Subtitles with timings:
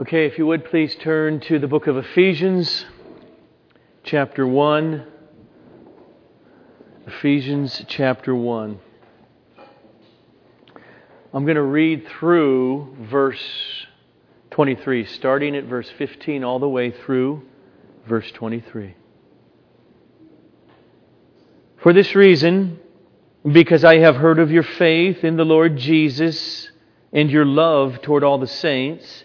[0.00, 2.86] Okay, if you would please turn to the book of Ephesians,
[4.02, 5.06] chapter 1.
[7.06, 8.78] Ephesians chapter 1.
[11.34, 13.42] I'm going to read through verse
[14.52, 17.42] 23, starting at verse 15 all the way through
[18.08, 18.94] verse 23.
[21.82, 22.78] For this reason,
[23.44, 26.70] because I have heard of your faith in the Lord Jesus
[27.12, 29.24] and your love toward all the saints,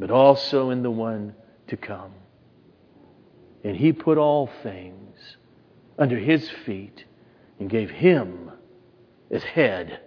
[0.00, 1.34] but also in the one
[1.68, 2.12] to come.
[3.62, 5.36] And he put all things
[5.98, 7.04] under his feet
[7.58, 8.50] and gave him
[9.30, 10.00] as head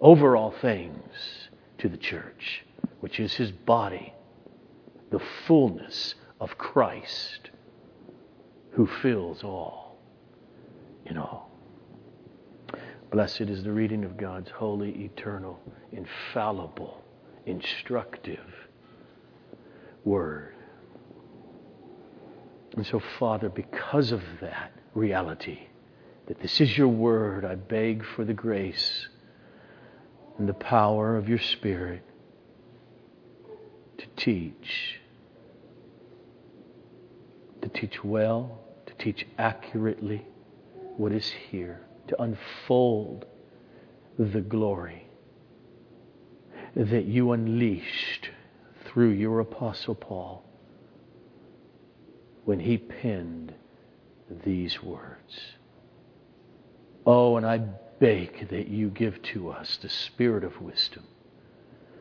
[0.00, 2.64] over all things to the church,
[2.98, 4.12] which is his body,
[5.10, 7.50] the fullness of Christ,
[8.72, 9.96] who fills all
[11.06, 11.52] in all.
[13.12, 15.60] Blessed is the reading of God's holy, eternal,
[15.92, 17.04] infallible,
[17.46, 18.65] instructive
[20.06, 20.54] word.
[22.76, 25.60] And so, Father, because of that reality,
[26.26, 29.08] that this is your word, I beg for the grace
[30.38, 32.02] and the power of your Spirit
[33.98, 35.00] to teach.
[37.62, 40.24] To teach well, to teach accurately
[40.96, 43.26] what is here, to unfold
[44.18, 45.06] the glory
[46.74, 48.25] that you unleashed
[48.96, 50.42] through your Apostle Paul
[52.46, 53.52] when he penned
[54.42, 55.38] these words.
[57.04, 61.04] Oh, and I beg that you give to us the spirit of wisdom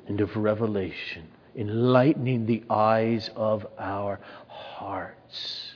[0.07, 5.75] and of revelation, enlightening the eyes of our hearts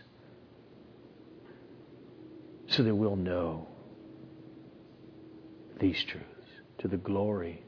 [2.70, 3.68] so that we'll know
[5.82, 6.26] these truths
[6.78, 7.62] to the glory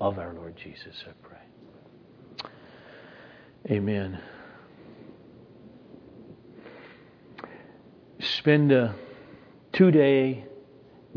[0.00, 1.29] of our Lord Jesus, I pray.
[3.68, 4.20] Amen.
[8.20, 8.94] Spend a
[9.72, 10.44] two day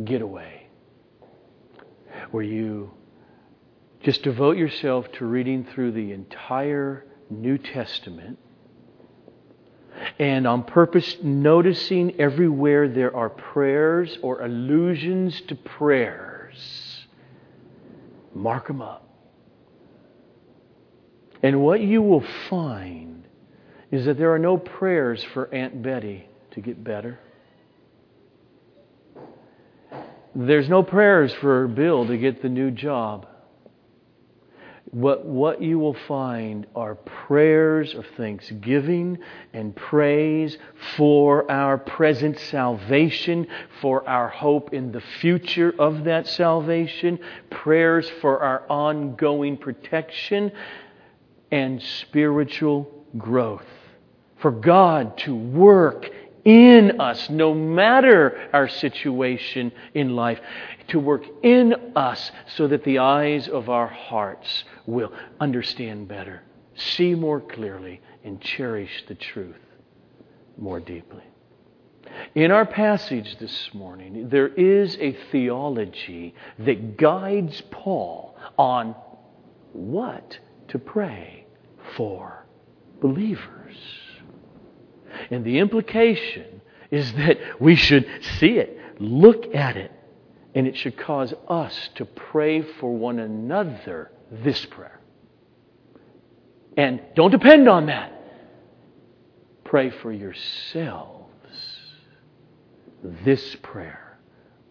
[0.04, 0.68] getaway
[2.31, 2.92] where you
[4.02, 8.38] just devote yourself to reading through the entire New Testament
[10.20, 17.06] and on purpose noticing everywhere there are prayers or allusions to prayers.
[18.34, 19.12] Mark them up.
[21.44, 23.28] And what you will find
[23.92, 27.20] is that there are no prayers for Aunt Betty to get better.
[30.34, 33.28] There's no prayers for Bill to get the new job.
[34.86, 39.18] What, what you will find are prayers of thanksgiving
[39.52, 40.58] and praise
[40.98, 43.48] for our present salvation,
[43.81, 47.18] for our hope in the future of that salvation,
[47.50, 50.52] prayers for our ongoing protection
[51.53, 53.68] and spiritual growth.
[54.38, 56.09] For God to work
[56.44, 60.40] in us, no matter our situation in life,
[60.88, 66.42] to work in us so that the eyes of our hearts will understand better,
[66.74, 69.62] see more clearly, and cherish the truth
[70.57, 71.24] more deeply.
[72.33, 78.95] In our passage this morning, there is a theology that guides Paul on
[79.72, 80.39] what
[80.69, 81.43] to pray
[81.95, 82.45] for
[83.01, 83.75] believers.
[85.30, 86.62] And the implication
[86.92, 88.07] is that we should
[88.40, 89.92] see it, look at it,
[90.56, 95.00] and it should cause us to pray for one another this prayer.
[96.78, 98.12] And don't depend on that.
[99.63, 101.31] Pray for yourselves
[103.25, 104.18] this prayer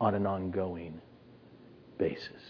[0.00, 1.00] on an ongoing
[1.98, 2.42] basis.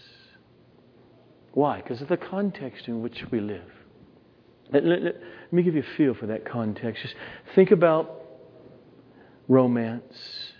[1.53, 1.77] Why?
[1.81, 3.69] Because of the context in which we live.
[4.73, 5.15] Let, let, let,
[5.53, 7.03] me give you a feel for that context.
[7.03, 7.15] Just
[7.53, 8.21] think about
[9.47, 10.51] romance.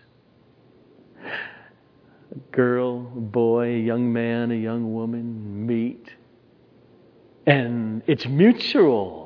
[1.25, 6.09] A girl, a boy, a young man, a young woman meet,
[7.45, 9.23] and it's mutual.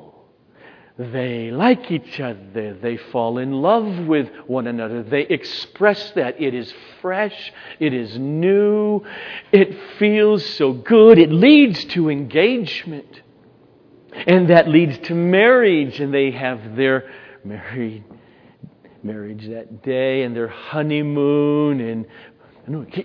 [0.98, 2.74] They like each other.
[2.74, 5.04] They fall in love with one another.
[5.04, 6.40] They express that.
[6.40, 7.52] It is fresh.
[7.78, 9.04] It is new.
[9.52, 11.18] It feels so good.
[11.18, 13.22] It leads to engagement.
[14.26, 16.00] And that leads to marriage.
[16.00, 17.10] And they have their
[17.44, 18.04] married
[19.02, 22.06] marriage that day and their honeymoon and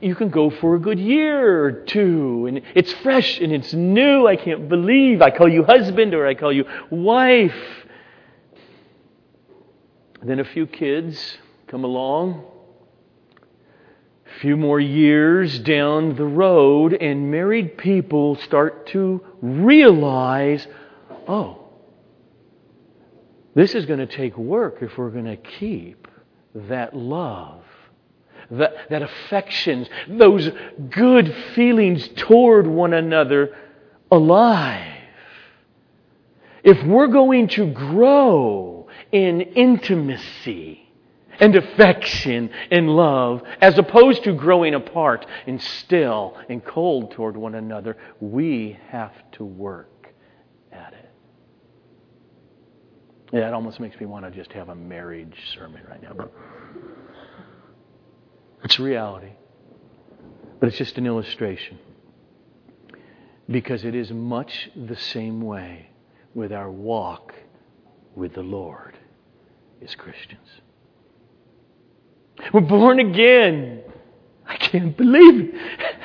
[0.01, 4.27] you can go for a good year or two, and it's fresh and it's new.
[4.27, 7.55] I can't believe I call you husband or I call you wife.
[10.21, 11.37] then a few kids
[11.67, 12.45] come along,
[14.25, 20.65] a few more years down the road, and married people start to realize
[21.27, 21.59] oh,
[23.55, 26.07] this is going to take work if we're going to keep
[26.55, 27.63] that love
[28.51, 30.49] that, that affection, those
[30.89, 33.55] good feelings toward one another
[34.11, 34.91] alive.
[36.63, 40.79] If we're going to grow in intimacy
[41.39, 47.55] and affection and love, as opposed to growing apart and still and cold toward one
[47.55, 50.13] another, we have to work
[50.71, 51.09] at it.
[53.33, 56.13] Yeah, it almost makes me want to just have a marriage sermon right now.
[56.15, 56.31] But
[58.63, 59.31] it's reality.
[60.59, 61.79] But it's just an illustration.
[63.49, 65.89] Because it is much the same way
[66.35, 67.33] with our walk
[68.15, 68.95] with the Lord
[69.83, 70.47] as Christians.
[72.53, 73.81] We're born again.
[74.45, 75.55] I can't believe it.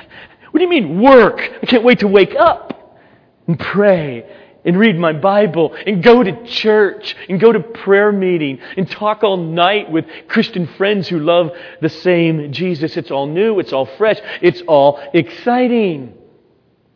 [0.50, 1.38] What do you mean, work?
[1.62, 2.98] I can't wait to wake up
[3.46, 4.24] and pray
[4.64, 9.22] and read my Bible and go to church and go to prayer meeting and talk
[9.22, 11.50] all night with Christian friends who love
[11.80, 12.96] the same Jesus.
[12.96, 16.14] It's all new, it's all fresh, it's all exciting.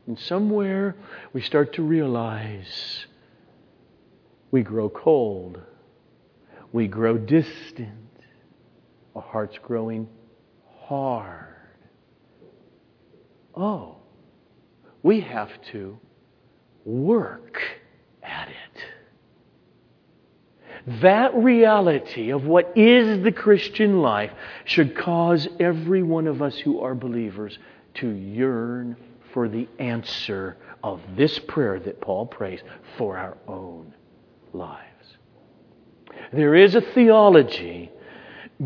[0.06, 0.96] And somewhere
[1.32, 3.06] we start to realize
[4.50, 5.60] we grow cold,
[6.72, 7.90] we grow distant,
[9.14, 10.08] our hearts growing
[10.86, 11.56] hard.
[13.54, 13.96] Oh,
[15.02, 15.98] we have to
[16.84, 17.60] work
[18.22, 18.56] at it.
[21.00, 24.32] That reality of what is the Christian life
[24.64, 27.58] should cause every one of us who are believers
[27.94, 28.96] to yearn
[29.32, 32.60] for the answer of this prayer that Paul prays
[32.98, 33.94] for our own
[34.52, 34.82] lives.
[36.32, 37.90] There is a theology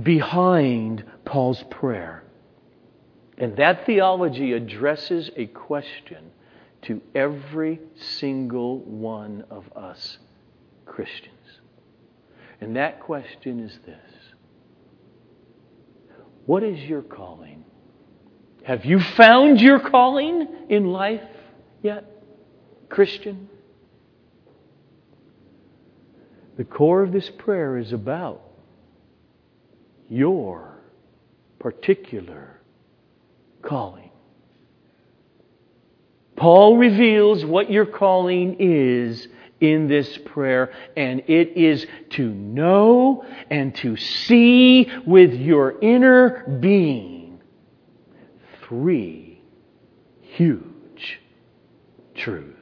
[0.02, 2.24] behind Paul's prayer,
[3.38, 6.30] and that theology addresses a question
[6.86, 10.18] to every single one of us
[10.84, 11.32] Christians.
[12.60, 14.12] And that question is this
[16.46, 17.64] What is your calling?
[18.64, 21.22] Have you found your calling in life
[21.82, 22.04] yet,
[22.88, 23.48] Christian?
[26.56, 28.42] The core of this prayer is about
[30.08, 30.80] your
[31.58, 32.60] particular
[33.62, 34.05] calling.
[36.36, 39.26] Paul reveals what your calling is
[39.60, 47.40] in this prayer, and it is to know and to see with your inner being
[48.68, 49.40] three
[50.20, 51.20] huge
[52.14, 52.52] truths.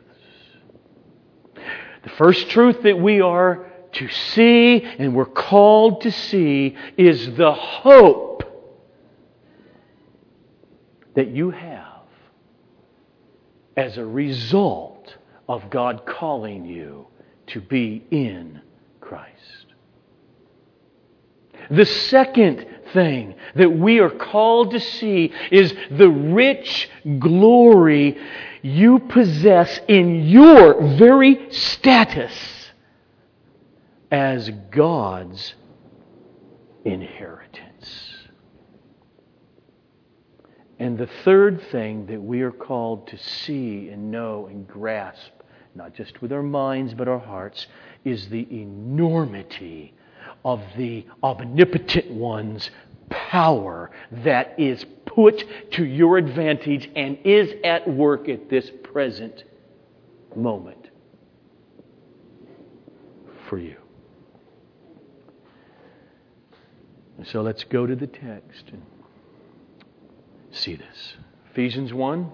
[2.05, 7.53] The first truth that we are to see and we're called to see is the
[7.53, 8.43] hope
[11.15, 11.74] that you have
[13.77, 15.17] as a result
[15.49, 17.07] of God calling you
[17.49, 18.61] to be in
[19.01, 19.67] Christ.
[21.71, 26.89] The second thing that we are called to see is the rich
[27.19, 28.19] glory
[28.63, 32.33] you possess in your very status
[34.11, 35.55] as God's
[36.85, 37.64] inheritance.
[40.85, 45.33] And the third thing that we are called to see and know and grasp,
[45.75, 47.67] not just with our minds but our hearts,
[48.05, 49.95] is the enormity
[50.45, 52.71] of the omnipotent one's
[53.09, 59.45] power that is put to your advantage and is at work at this present
[60.37, 60.91] moment
[63.49, 63.79] for you.
[67.25, 68.71] So let's go to the text
[70.55, 71.15] see this.
[71.53, 72.31] Ephesians 1,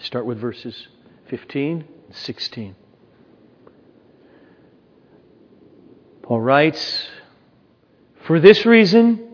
[0.00, 0.88] start with verses
[1.28, 2.74] 15 and 16.
[6.22, 7.08] Paul writes,
[8.26, 9.28] For this reason,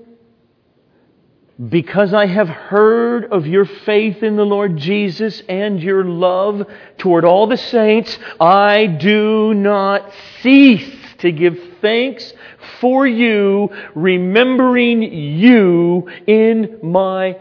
[1.68, 6.66] because I have heard of your faith in the Lord Jesus and your love
[6.98, 12.32] toward all the saints, I do not cease to give thanks
[12.80, 17.38] for you, remembering you in my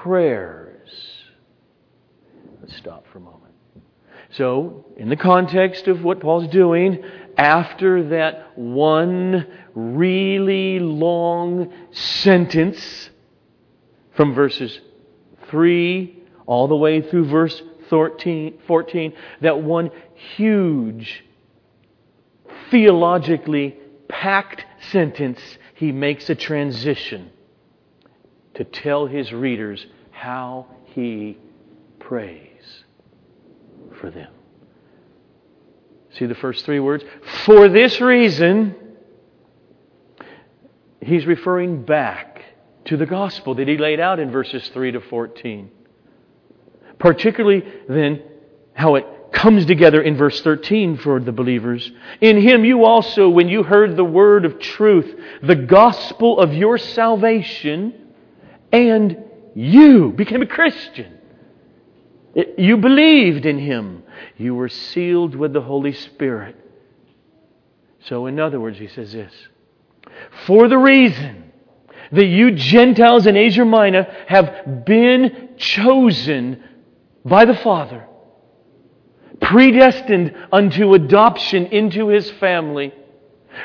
[0.00, 0.90] prayers.
[2.60, 3.52] Let's stop for a moment.
[4.30, 7.04] So, in the context of what Paul's doing,
[7.36, 13.10] after that one really long sentence
[14.16, 14.80] from verses
[15.50, 19.90] 3 all the way through verse 14, 14 that one
[20.36, 21.24] huge,
[22.70, 23.76] theologically
[24.08, 25.40] packed sentence,
[25.74, 27.30] he makes a transition
[28.54, 31.38] to tell his readers how he
[31.98, 32.84] prays
[34.00, 34.32] for them.
[36.18, 37.04] See the first three words?
[37.44, 38.74] For this reason,
[41.00, 42.42] he's referring back
[42.86, 45.70] to the gospel that he laid out in verses 3 to 14.
[46.98, 48.22] Particularly, then,
[48.74, 51.90] how it comes together in verse 13 for the believers.
[52.20, 56.76] In him you also, when you heard the word of truth, the gospel of your
[56.76, 58.01] salvation,
[58.72, 59.24] and
[59.54, 61.18] you became a Christian.
[62.56, 64.02] You believed in him.
[64.38, 66.56] You were sealed with the Holy Spirit.
[68.06, 69.32] So, in other words, he says this
[70.46, 71.52] For the reason
[72.10, 76.62] that you Gentiles in Asia Minor have been chosen
[77.24, 78.06] by the Father,
[79.40, 82.92] predestined unto adoption into his family,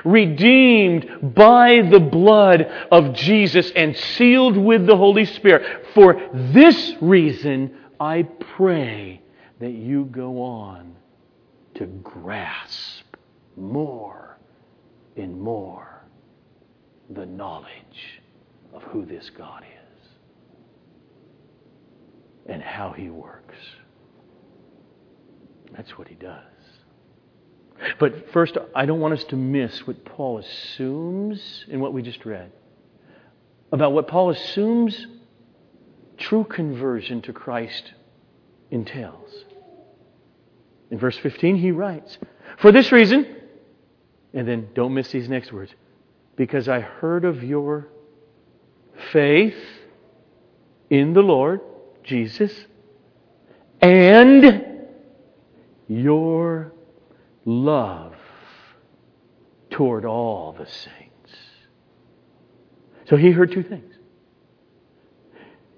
[0.04, 5.88] redeemed by the blood of Jesus, and sealed with the Holy Spirit.
[5.94, 9.22] For this reason, I pray
[9.60, 10.96] that you go on
[11.76, 13.04] to grasp
[13.56, 14.38] more
[15.16, 16.04] and more
[17.10, 18.22] the knowledge
[18.74, 20.10] of who this God is
[22.48, 23.58] and how He works.
[25.76, 26.44] That's what He does.
[28.00, 32.26] But first, I don't want us to miss what Paul assumes in what we just
[32.26, 32.52] read
[33.72, 35.08] about what Paul assumes
[36.18, 37.94] true conversion to Christ
[38.72, 39.30] entails.
[40.90, 42.18] In verse 15, he writes,
[42.60, 43.26] For this reason,
[44.34, 45.72] and then don't miss these next words,
[46.36, 47.88] because I heard of your
[49.12, 49.58] faith
[50.90, 51.62] in the Lord
[52.04, 52.54] Jesus
[53.82, 54.64] and
[55.88, 56.72] your
[57.48, 58.14] love
[59.70, 61.34] toward all the saints.
[63.06, 63.94] So he heard two things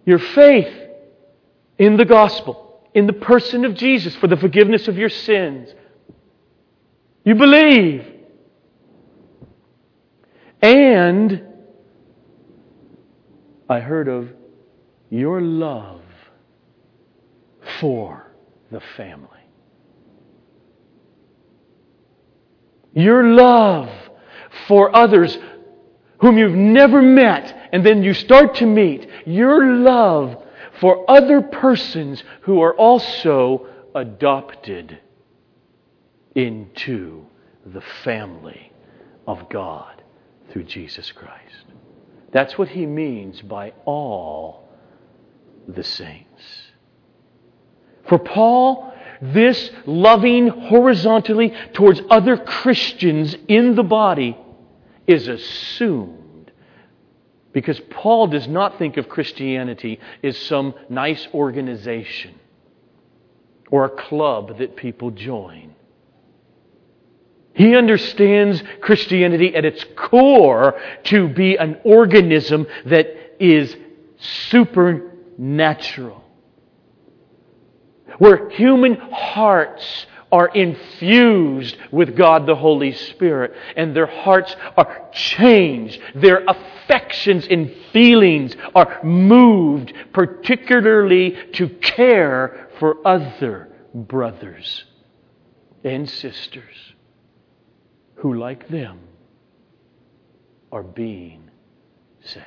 [0.04, 0.74] your faith
[1.78, 5.70] in the gospel, in the person of Jesus for the forgiveness of your sins.
[7.24, 8.06] You believe.
[10.64, 11.44] And
[13.70, 14.30] I heard of
[15.12, 16.02] your love
[17.80, 18.32] for
[18.72, 19.39] the family.
[22.94, 23.90] Your love
[24.68, 25.38] for others
[26.20, 30.44] whom you've never met and then you start to meet your love
[30.80, 35.00] for other persons who are also adopted
[36.36, 37.26] into
[37.66, 38.72] the family
[39.28, 40.02] of God
[40.52, 41.66] through Jesus Christ.
[42.32, 44.70] That's what he means by all
[45.68, 46.44] the saints.
[48.08, 54.38] For Paul, this loving horizontally towards other Christians in the body
[55.08, 56.52] is assumed
[57.52, 62.36] because Paul does not think of Christianity as some nice organization
[63.72, 65.76] or a club that people join.
[67.54, 73.08] He understands Christianity at its core to be an organism that
[73.40, 73.76] is
[74.18, 76.24] supernatural,
[78.20, 86.00] where human hearts are infused with God the Holy Spirit, and their hearts are changed.
[86.14, 94.86] Their affections and feelings are moved, particularly to care for other brothers
[95.84, 96.76] and sisters
[98.16, 99.00] who, like them,
[100.72, 101.50] are being
[102.22, 102.46] saved.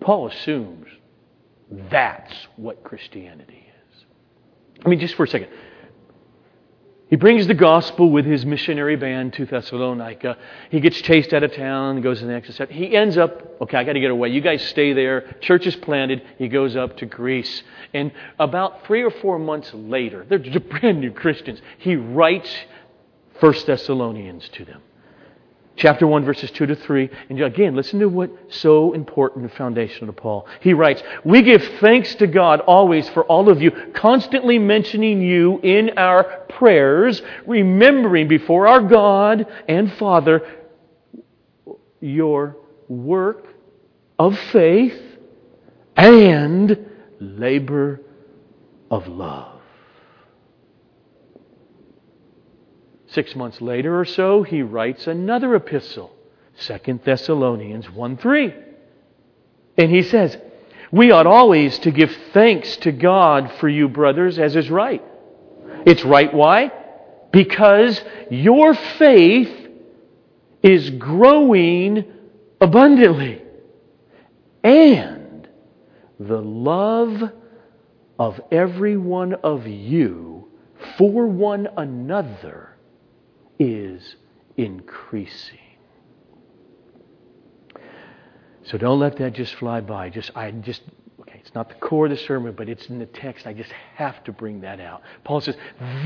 [0.00, 0.86] Paul assumes
[1.70, 4.04] that's what Christianity is.
[4.84, 5.48] I mean, just for a second.
[7.10, 10.38] He brings the gospel with his missionary band to Thessalonica.
[10.70, 12.56] He gets chased out of town, goes to the next.
[12.70, 14.28] He ends up, okay, I got to get away.
[14.28, 15.36] You guys stay there.
[15.40, 16.22] Church is planted.
[16.38, 17.64] He goes up to Greece.
[17.92, 21.60] And about three or four months later, they're brand new Christians.
[21.78, 22.54] He writes
[23.40, 24.80] 1 Thessalonians to them.
[25.80, 27.08] Chapter 1, verses 2 to 3.
[27.30, 30.46] And again, listen to what's so important and foundational to Paul.
[30.60, 35.58] He writes, We give thanks to God always for all of you, constantly mentioning you
[35.60, 40.46] in our prayers, remembering before our God and Father
[41.98, 43.46] your work
[44.18, 45.00] of faith
[45.96, 48.02] and labor
[48.90, 49.49] of love.
[53.12, 56.14] Six months later or so, he writes another epistle,
[56.60, 58.54] 2 Thessalonians 1 3.
[59.78, 60.36] And he says,
[60.92, 65.02] We ought always to give thanks to God for you, brothers, as is right.
[65.86, 66.32] It's right.
[66.32, 66.70] Why?
[67.32, 68.00] Because
[68.30, 69.68] your faith
[70.62, 72.04] is growing
[72.60, 73.42] abundantly.
[74.62, 75.48] And
[76.20, 77.32] the love
[78.20, 80.48] of every one of you
[80.96, 82.69] for one another
[83.60, 84.16] is
[84.56, 85.58] increasing.
[88.64, 90.10] So don't let that just fly by.
[90.10, 90.82] Just I just
[91.20, 93.46] okay, it's not the core of the sermon, but it's in the text.
[93.46, 95.02] I just have to bring that out.
[95.24, 95.56] Paul says,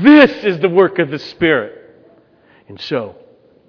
[0.01, 1.81] "This is the work of the Spirit."
[2.67, 3.15] And so,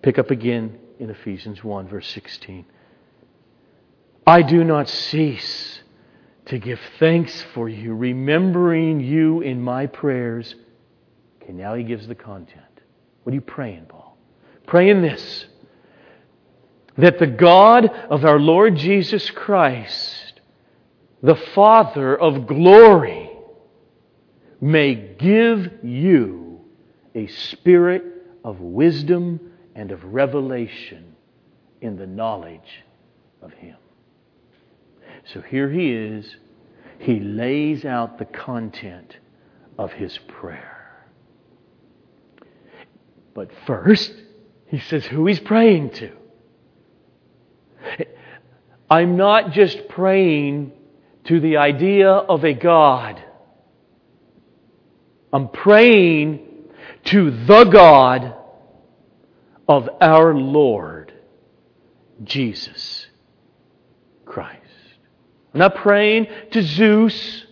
[0.03, 2.65] pick up again in Ephesians 1 verse 16.
[4.27, 5.83] I do not cease
[6.47, 10.55] to give thanks for you, remembering you in my prayers.
[11.43, 12.76] Okay, now he gives the content.
[13.27, 14.17] What are you praying, Paul?
[14.69, 15.47] Praying this
[16.97, 20.41] that the God of our Lord Jesus Christ,
[21.25, 23.29] the Father of glory,
[24.61, 26.61] may give you
[27.17, 28.05] a spirit
[28.45, 29.41] of wisdom
[29.75, 31.17] and of revelation
[31.81, 32.85] in the knowledge
[33.43, 33.77] of Him.
[35.33, 36.37] So here he is.
[37.01, 39.17] He lays out the content
[39.79, 40.76] of his prayer.
[43.37, 44.15] But first,
[44.69, 46.11] he says who he's praying to.
[48.91, 50.73] I'm not just praying
[51.25, 53.23] to the idea of a God.
[55.35, 56.49] I'm praying
[57.05, 58.35] to the God
[59.69, 61.13] of our Lord
[62.25, 63.07] Jesus
[64.25, 64.63] Christ.
[65.53, 67.45] I'm not praying to Zeus.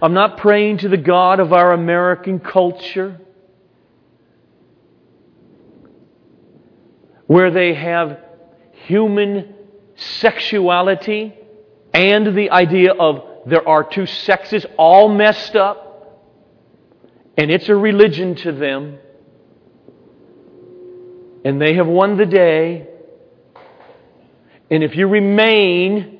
[0.00, 3.20] I'm not praying to the God of our American culture,
[7.26, 8.20] where they have
[8.86, 9.54] human
[9.96, 11.34] sexuality
[11.92, 16.22] and the idea of there are two sexes all messed up,
[17.38, 18.98] and it's a religion to them,
[21.44, 22.88] and they have won the day.
[24.70, 26.15] And if you remain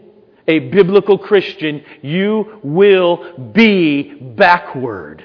[0.49, 5.25] a biblical Christian, you will be backward.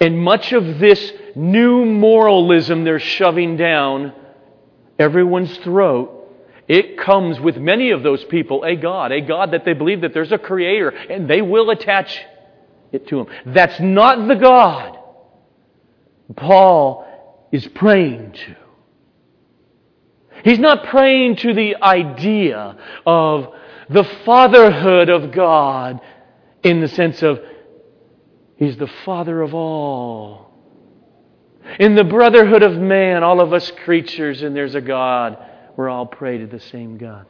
[0.00, 4.12] And much of this new moralism they're shoving down
[4.98, 6.18] everyone's throat,
[6.68, 10.12] it comes with many of those people a God, a God that they believe that
[10.12, 12.20] there's a creator, and they will attach
[12.92, 13.26] it to him.
[13.46, 14.98] That's not the God
[16.36, 17.06] Paul
[17.50, 18.56] is praying to.
[20.44, 22.76] He's not praying to the idea
[23.06, 23.54] of
[23.88, 26.00] the fatherhood of God
[26.62, 27.40] in the sense of
[28.56, 30.52] He's the Father of all.
[31.80, 35.36] In the brotherhood of man, all of us creatures, and there's a God.
[35.76, 37.26] We're all pray to the same God.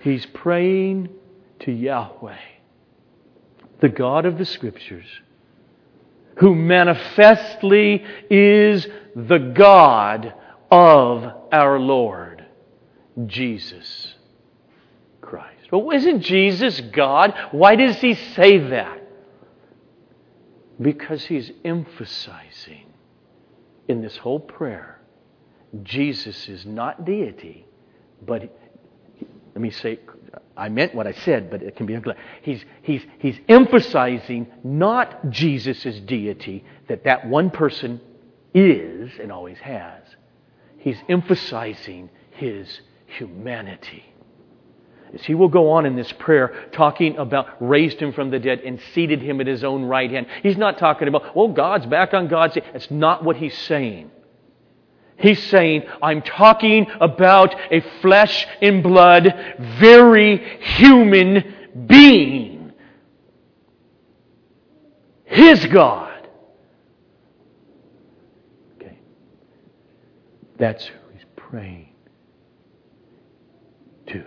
[0.00, 1.08] He's praying
[1.60, 2.36] to Yahweh,
[3.80, 5.06] the God of the Scriptures,
[6.36, 10.34] who manifestly is the God
[10.70, 12.44] of our Lord
[13.26, 14.14] Jesus
[15.20, 15.70] Christ.
[15.70, 17.32] Well, isn't Jesus God?
[17.52, 19.00] Why does he say that?
[20.80, 22.86] Because he's emphasizing
[23.86, 25.00] in this whole prayer
[25.82, 27.66] Jesus is not deity,
[28.24, 28.42] but
[29.54, 29.98] let me say,
[30.56, 32.16] I meant what I said, but it can be unclear.
[32.42, 38.00] He's, he's, he's emphasizing not Jesus' deity, that that one person
[38.54, 40.03] is and always has,
[40.84, 44.04] he's emphasizing his humanity.
[45.14, 48.60] As he will go on in this prayer, talking about raised him from the dead
[48.60, 50.26] and seated him at his own right hand.
[50.42, 52.58] He's not talking about, well, God's back on God's.
[52.72, 54.10] That's not what he's saying.
[55.16, 59.32] He's saying, I'm talking about a flesh and blood,
[59.78, 61.54] very human
[61.86, 62.72] being.
[65.24, 66.13] His God.
[70.56, 71.94] That's who he's praying
[74.06, 74.24] to.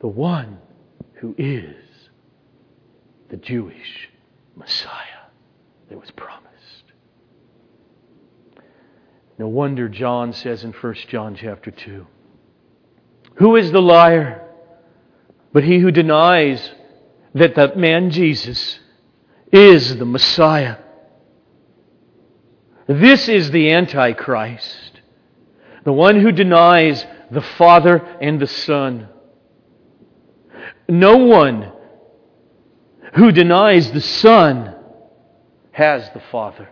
[0.00, 0.58] The one
[1.14, 1.74] who is
[3.30, 4.10] the Jewish
[4.56, 5.26] Messiah
[5.88, 6.44] that was promised.
[9.38, 12.06] No wonder John says in 1 John chapter 2
[13.34, 14.44] Who is the liar
[15.52, 16.70] but he who denies
[17.34, 18.78] that the man Jesus
[19.52, 20.76] is the Messiah?
[22.88, 25.02] This is the Antichrist,
[25.84, 29.08] the one who denies the Father and the Son.
[30.88, 31.70] No one
[33.14, 34.74] who denies the Son
[35.72, 36.70] has the Father.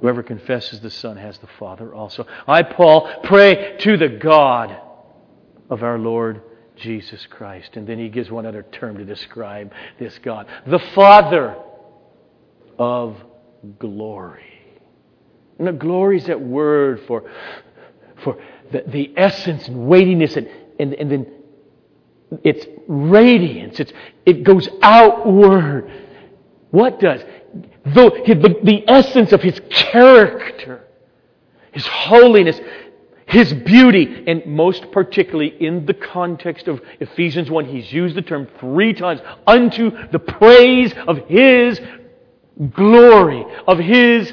[0.00, 2.26] Whoever confesses the Son has the Father also.
[2.46, 4.76] I, Paul, pray to the God
[5.68, 6.42] of our Lord
[6.76, 7.76] Jesus Christ.
[7.76, 11.56] And then he gives one other term to describe this God the Father
[12.78, 13.16] of
[13.78, 14.44] glory.
[15.58, 17.30] And the glory is that word for,
[18.22, 18.38] for
[18.72, 21.26] the, the essence and weightiness and, and, and then
[22.42, 23.78] its radiance.
[23.78, 23.92] It's,
[24.26, 25.90] it goes outward.
[26.70, 27.20] What does?
[27.84, 30.84] The, the, the essence of his character,
[31.70, 32.58] his holiness,
[33.26, 38.48] his beauty, and most particularly in the context of Ephesians 1, he's used the term
[38.58, 41.80] three times unto the praise of his
[42.72, 44.32] glory, of his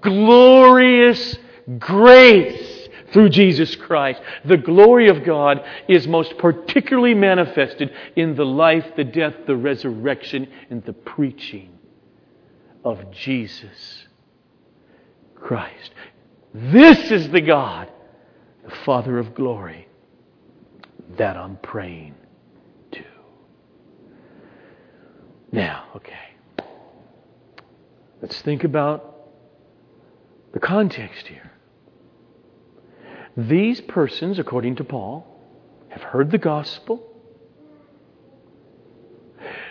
[0.00, 1.36] glorious
[1.78, 4.20] grace through Jesus Christ.
[4.44, 10.48] The glory of God is most particularly manifested in the life, the death, the resurrection,
[10.70, 11.78] and the preaching
[12.84, 14.06] of Jesus
[15.34, 15.90] Christ.
[16.54, 17.90] This is the God,
[18.64, 19.88] the Father of glory,
[21.16, 22.14] that I'm praying
[22.92, 23.04] to.
[25.50, 26.31] Now, okay.
[28.22, 29.16] Let's think about
[30.52, 31.50] the context here.
[33.36, 35.26] These persons, according to Paul,
[35.88, 37.02] have heard the gospel.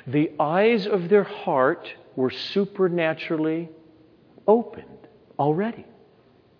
[0.06, 3.70] The eyes of their heart were supernaturally
[4.46, 5.08] opened
[5.40, 5.86] already.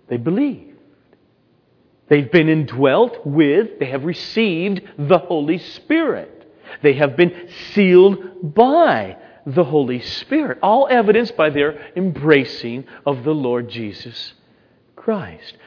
[0.08, 0.78] They believed.
[2.08, 6.38] They've been indwelt with, they have received the Holy Spirit.
[6.82, 10.60] They have been sealed by the Holy Spirit.
[10.62, 14.34] All evidenced by their embracing of the Lord Jesus
[14.96, 15.58] Christ.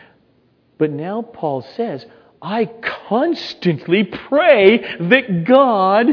[0.78, 2.06] But now Paul says,
[2.40, 2.66] I
[3.08, 6.08] constantly pray that God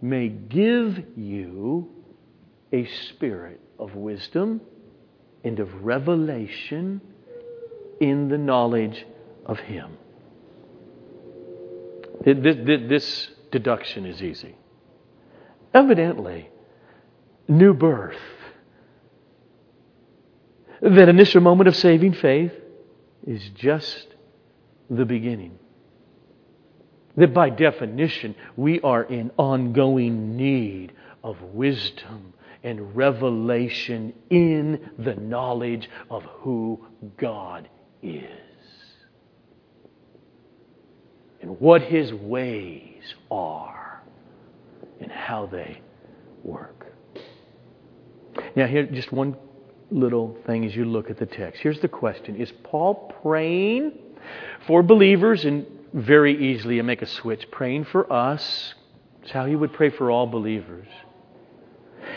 [0.00, 1.88] may give you
[2.72, 4.60] a spirit of wisdom
[5.44, 7.00] and of revelation
[8.00, 9.06] in the knowledge
[9.46, 9.96] of Him.
[12.24, 14.56] This deduction is easy.
[15.74, 16.48] Evidently,
[17.48, 18.16] new birth.
[20.80, 22.52] That initial moment of saving faith
[23.26, 24.08] is just
[24.90, 25.58] the beginning.
[27.16, 35.90] That by definition, we are in ongoing need of wisdom and revelation in the knowledge
[36.10, 36.84] of who
[37.16, 37.68] God
[38.02, 38.24] is
[41.40, 44.02] and what His ways are
[45.00, 45.80] and how they
[46.44, 46.81] work.
[48.54, 49.36] Now, here, just one
[49.90, 51.62] little thing as you look at the text.
[51.62, 53.92] Here's the question Is Paul praying
[54.66, 55.44] for believers?
[55.44, 57.50] And very easily, you make a switch.
[57.50, 58.74] Praying for us.
[59.22, 60.88] It's how he would pray for all believers.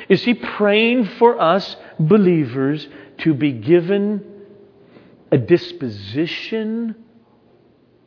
[0.10, 2.88] Is he praying for us believers
[3.20, 4.46] to be given
[5.32, 6.96] a disposition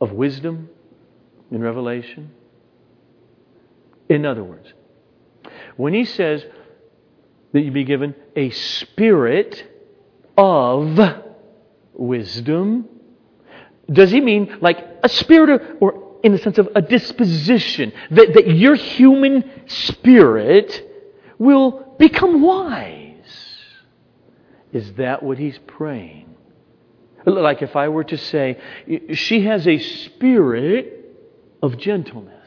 [0.01, 0.69] of wisdom
[1.51, 2.31] in revelation?
[4.09, 4.73] In other words,
[5.77, 6.43] when he says,
[7.53, 9.65] that you be given a spirit
[10.37, 11.23] of
[11.93, 12.87] wisdom.
[13.91, 18.47] Does he mean like a spirit or in the sense of a disposition, that, that
[18.47, 20.85] your human spirit
[21.37, 23.15] will become wise?
[24.73, 26.35] Is that what he's praying?
[27.25, 28.59] Like if I were to say,
[29.13, 31.15] she has a spirit
[31.61, 32.38] of gentleness.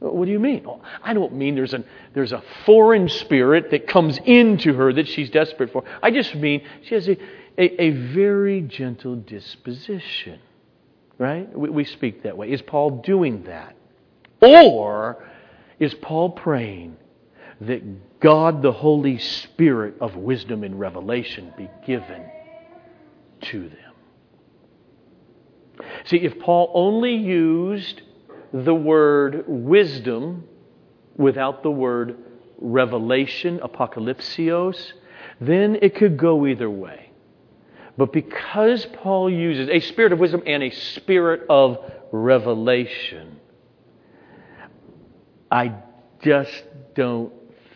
[0.00, 0.64] What do you mean?
[0.66, 1.84] Oh, I don't mean there's, an,
[2.14, 5.82] there's a foreign spirit that comes into her that she's desperate for.
[6.02, 7.18] I just mean she has a,
[7.58, 10.40] a, a very gentle disposition.
[11.18, 11.52] Right?
[11.56, 12.52] We, we speak that way.
[12.52, 13.74] Is Paul doing that?
[14.40, 15.26] Or
[15.80, 16.96] is Paul praying
[17.62, 22.22] that God, the Holy Spirit of wisdom and revelation, be given
[23.40, 23.78] to them?
[26.04, 28.02] See, if Paul only used
[28.52, 30.44] the word wisdom
[31.16, 32.16] without the word
[32.58, 34.92] revelation, apocalypsios,
[35.40, 37.10] then it could go either way.
[37.96, 41.78] But because Paul uses a spirit of wisdom and a spirit of
[42.12, 43.40] revelation,
[45.50, 45.74] I
[46.22, 47.32] just don't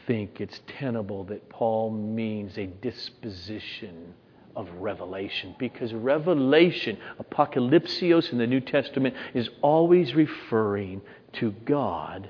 [0.07, 4.15] think it's tenable that Paul means a disposition
[4.55, 11.01] of revelation because revelation, apocalypsios in the New Testament, is always referring
[11.35, 12.29] to God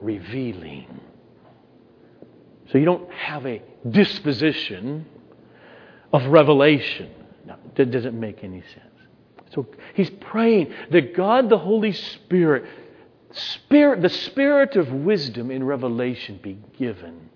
[0.00, 1.00] revealing.
[2.70, 5.06] So you don't have a disposition
[6.12, 7.10] of revelation.
[7.46, 8.86] No, that doesn't make any sense.
[9.54, 12.64] So he's praying that God the Holy Spirit,
[13.32, 17.28] Spirit, the Spirit of wisdom in revelation be given.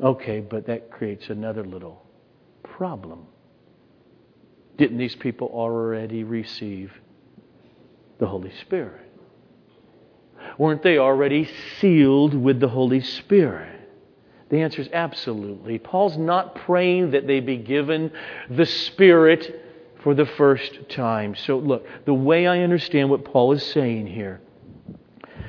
[0.00, 2.05] Okay, but that creates another little
[2.76, 3.26] problem.
[4.76, 6.92] Didn't these people already receive
[8.18, 9.00] the Holy Spirit?
[10.58, 11.48] Weren't they already
[11.80, 13.80] sealed with the Holy Spirit?
[14.50, 15.78] The answer is absolutely.
[15.78, 18.12] Paul's not praying that they be given
[18.50, 19.64] the Spirit
[20.02, 21.34] for the first time.
[21.34, 24.40] So, look, the way I understand what Paul is saying here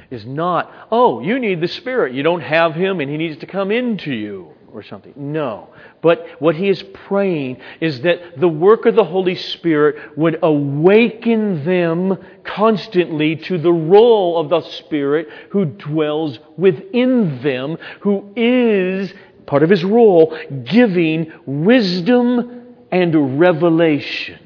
[0.10, 2.14] is not, oh, you need the Spirit.
[2.14, 5.14] You don't have Him and He needs to come into you or something.
[5.16, 5.70] No.
[6.02, 11.64] But what he is praying is that the work of the Holy Spirit would awaken
[11.66, 19.14] them constantly to the role of the Spirit who dwells within them, who is,
[19.46, 24.40] part of his role, giving wisdom and revelation.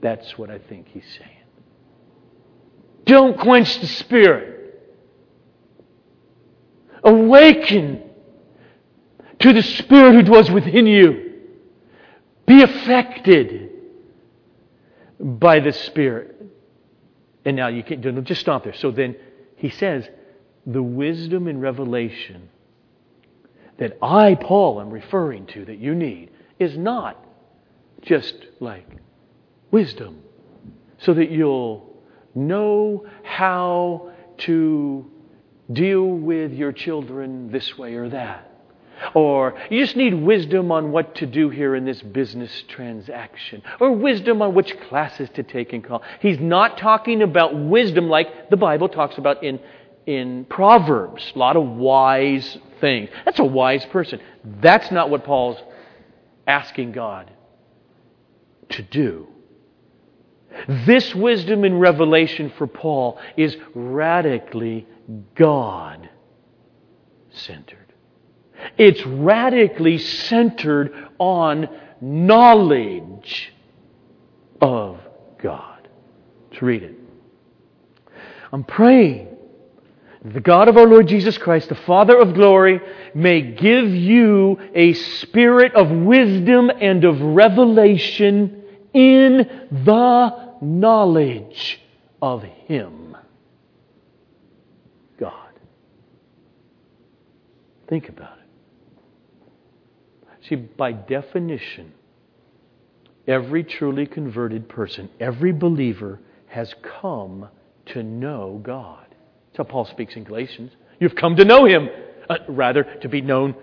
[0.00, 1.30] That's what I think he's saying.
[3.04, 4.52] Don't quench the Spirit.
[7.02, 8.03] Awaken
[9.44, 11.32] to the Spirit who dwells within you.
[12.46, 13.70] Be affected
[15.20, 16.42] by the Spirit.
[17.44, 18.72] And now you can't just stop there.
[18.72, 19.16] So then
[19.56, 20.08] he says,
[20.64, 22.48] the wisdom and revelation
[23.76, 27.22] that I, Paul, am referring to that you need is not
[28.00, 28.88] just like
[29.70, 30.22] wisdom
[30.96, 32.02] so that you'll
[32.34, 35.10] know how to
[35.70, 38.53] deal with your children this way or that.
[39.14, 43.62] Or you just need wisdom on what to do here in this business transaction.
[43.80, 46.02] Or wisdom on which classes to take and call.
[46.20, 49.60] He's not talking about wisdom like the Bible talks about in,
[50.06, 51.32] in Proverbs.
[51.34, 53.10] A lot of wise things.
[53.24, 54.20] That's a wise person.
[54.44, 55.58] That's not what Paul's
[56.46, 57.30] asking God
[58.70, 59.28] to do.
[60.86, 64.86] This wisdom in revelation for Paul is radically
[65.34, 66.08] God
[67.30, 67.83] centered.
[68.78, 71.68] It's radically centered on
[72.00, 73.52] knowledge
[74.60, 74.98] of
[75.38, 75.88] God.
[76.50, 76.94] Let's read it.
[78.52, 79.28] I'm praying
[80.22, 82.80] that the God of our Lord Jesus Christ, the Father of glory,
[83.14, 91.80] may give you a spirit of wisdom and of revelation in the knowledge
[92.22, 93.16] of Him.
[95.18, 95.52] God.
[97.88, 98.43] Think about it.
[100.48, 101.92] See, by definition,
[103.26, 107.48] every truly converted person, every believer has come
[107.86, 109.06] to know God.
[109.08, 110.72] That's how Paul speaks in Galatians.
[111.00, 111.88] You've come to know Him,
[112.28, 113.54] uh, rather, to be known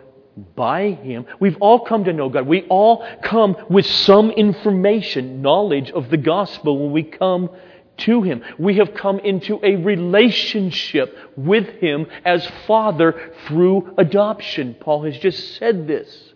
[0.55, 1.25] by Him.
[1.39, 2.47] We've all come to know God.
[2.47, 7.49] We all come with some information, knowledge of the gospel when we come
[7.97, 8.41] to Him.
[8.57, 14.75] We have come into a relationship with Him as Father through adoption.
[14.79, 16.30] Paul has just said this.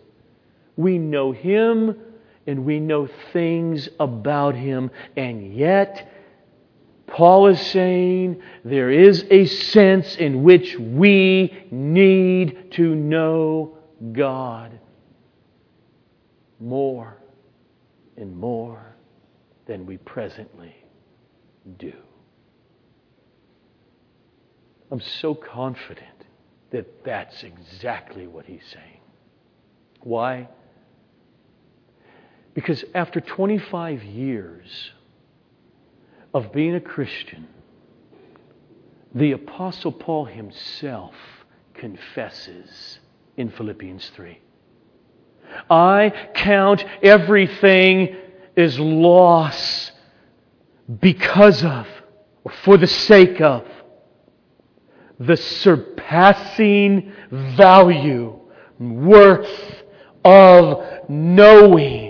[0.76, 1.96] We know Him
[2.46, 6.12] and we know things about Him, and yet,
[7.06, 13.78] Paul is saying there is a sense in which we need to know
[14.12, 14.78] God
[16.60, 17.16] more
[18.16, 18.96] and more
[19.66, 20.74] than we presently
[21.78, 21.92] do.
[24.90, 26.24] I'm so confident
[26.70, 29.00] that that's exactly what he's saying.
[30.00, 30.48] Why?
[32.56, 34.90] Because after 25 years
[36.32, 37.46] of being a Christian,
[39.14, 41.14] the Apostle Paul himself
[41.74, 42.98] confesses
[43.36, 44.40] in Philippians 3
[45.68, 48.16] I count everything
[48.56, 49.92] as loss
[51.00, 51.86] because of,
[52.42, 53.64] or for the sake of,
[55.20, 58.40] the surpassing value,
[58.78, 59.82] worth
[60.24, 62.05] of knowing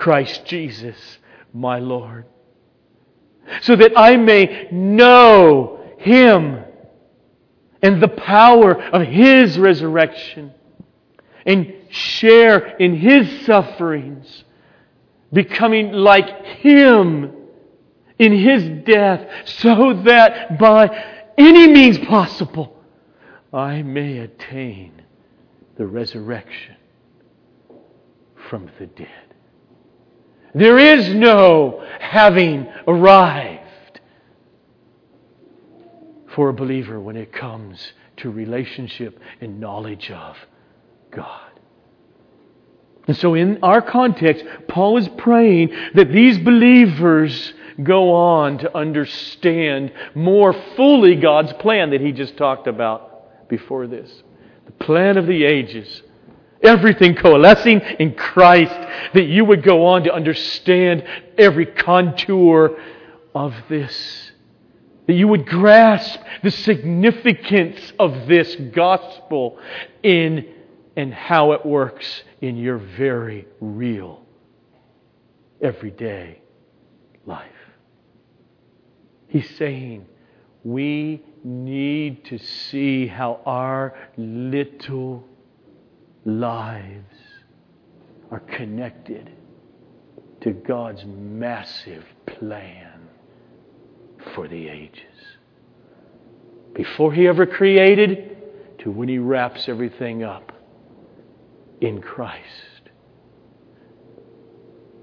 [0.00, 0.96] Christ Jesus,
[1.52, 2.24] my Lord.
[3.60, 6.64] So that I may know Him
[7.82, 10.52] and the power of His resurrection
[11.44, 14.44] and share in His sufferings,
[15.32, 17.32] becoming like Him
[18.18, 20.88] in His death, so that by
[21.36, 22.82] any means possible,
[23.52, 25.02] I may attain
[25.76, 26.76] the resurrection
[28.48, 29.29] from the dead.
[30.54, 34.00] There is no having arrived
[36.34, 40.36] for a believer when it comes to relationship and knowledge of
[41.10, 41.50] God.
[43.06, 49.92] And so, in our context, Paul is praying that these believers go on to understand
[50.14, 54.22] more fully God's plan that he just talked about before this.
[54.66, 56.02] The plan of the ages.
[56.62, 58.74] Everything coalescing in Christ,
[59.14, 61.04] that you would go on to understand
[61.38, 62.76] every contour
[63.34, 64.32] of this.
[65.06, 69.58] That you would grasp the significance of this gospel
[70.02, 70.46] in
[70.96, 74.22] and how it works in your very real,
[75.60, 76.42] everyday
[77.24, 77.48] life.
[79.28, 80.06] He's saying,
[80.62, 85.24] we need to see how our little
[86.24, 87.16] lives
[88.30, 89.30] are connected
[90.40, 93.08] to God's massive plan
[94.34, 95.04] for the ages.
[96.74, 98.30] Before He ever created,
[98.78, 100.52] to when He wraps everything up
[101.80, 102.44] in Christ.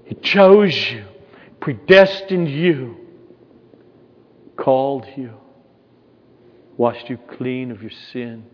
[0.04, 1.04] He chose you,
[1.60, 2.96] predestined you,
[4.56, 5.34] called you,
[6.76, 8.44] washed you clean of your sin,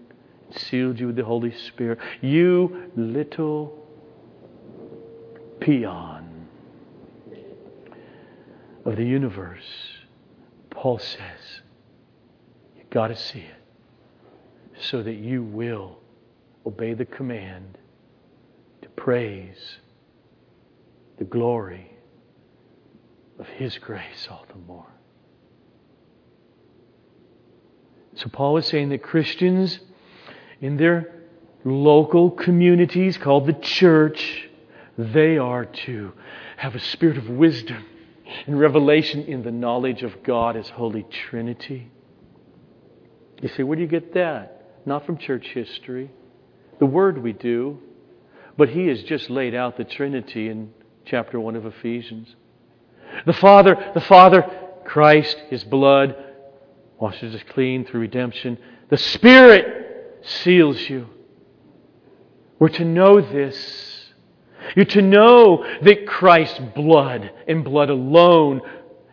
[0.59, 1.99] sealed you with the Holy Spirit.
[2.21, 3.87] You little
[5.61, 6.49] peon
[8.85, 9.64] of the universe,
[10.71, 11.61] Paul says,
[12.77, 15.99] you've got to see it so that you will
[16.67, 17.79] obey the command
[18.83, 19.79] to praise
[21.19, 21.90] the glory
[23.38, 24.87] of His grace all the more.
[28.17, 29.81] So, Paul is saying that Christians
[30.64, 31.12] in their
[31.62, 34.48] local communities called the church,
[34.96, 36.11] they are to
[36.57, 37.85] have a spirit of wisdom
[38.46, 41.90] and revelation in the knowledge of God as Holy Trinity.
[43.42, 44.81] You say, where do you get that?
[44.87, 46.11] Not from church history.
[46.79, 47.79] The Word we do,
[48.57, 50.72] but he has just laid out the Trinity in
[51.05, 52.35] chapter 1 of Ephesians.
[53.27, 54.50] The Father, the Father,
[54.87, 56.16] Christ, His blood,
[56.98, 58.57] washes us clean through redemption.
[58.88, 59.83] The Spirit
[60.24, 61.06] seals you.
[62.58, 64.10] We're to know this.
[64.74, 68.62] You're to know that Christ's blood and blood alone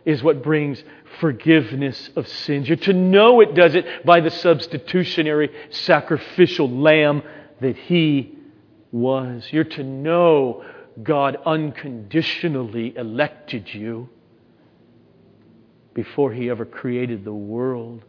[0.04, 0.82] is what brings
[1.20, 2.68] forgiveness of sins.
[2.68, 7.22] You're to know it does it by the substitutionary sacrificial lamb
[7.60, 8.36] that He
[8.90, 9.46] was.
[9.50, 10.64] You're to know
[11.02, 14.08] God unconditionally elected you
[15.94, 18.02] before He ever created the world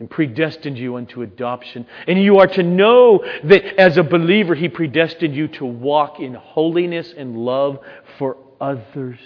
[0.00, 1.86] and predestined you unto adoption.
[2.08, 6.34] And you are to know that as a believer, He predestined you to walk in
[6.34, 7.78] holiness and love
[8.18, 9.20] for others.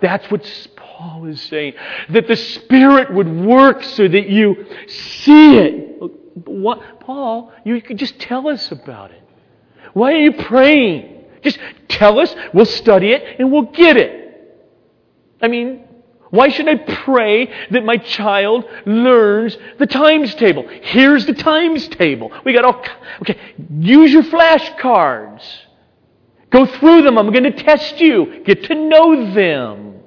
[0.00, 1.74] That's what Paul is saying.
[2.10, 6.02] That the Spirit would work so that you see it.
[6.46, 9.22] What, Paul, you could just tell us about it.
[9.92, 11.24] Why are you praying?
[11.42, 14.22] Just tell us, we'll study it, and we'll get it.
[15.40, 15.83] I mean,
[16.34, 20.66] why should I pray that my child learns the times table?
[20.82, 22.32] Here's the times table.
[22.44, 22.84] We got all,
[23.22, 23.38] okay,
[23.78, 25.44] use your flashcards.
[26.50, 27.18] Go through them.
[27.18, 28.42] I'm going to test you.
[28.44, 30.00] Get to know them.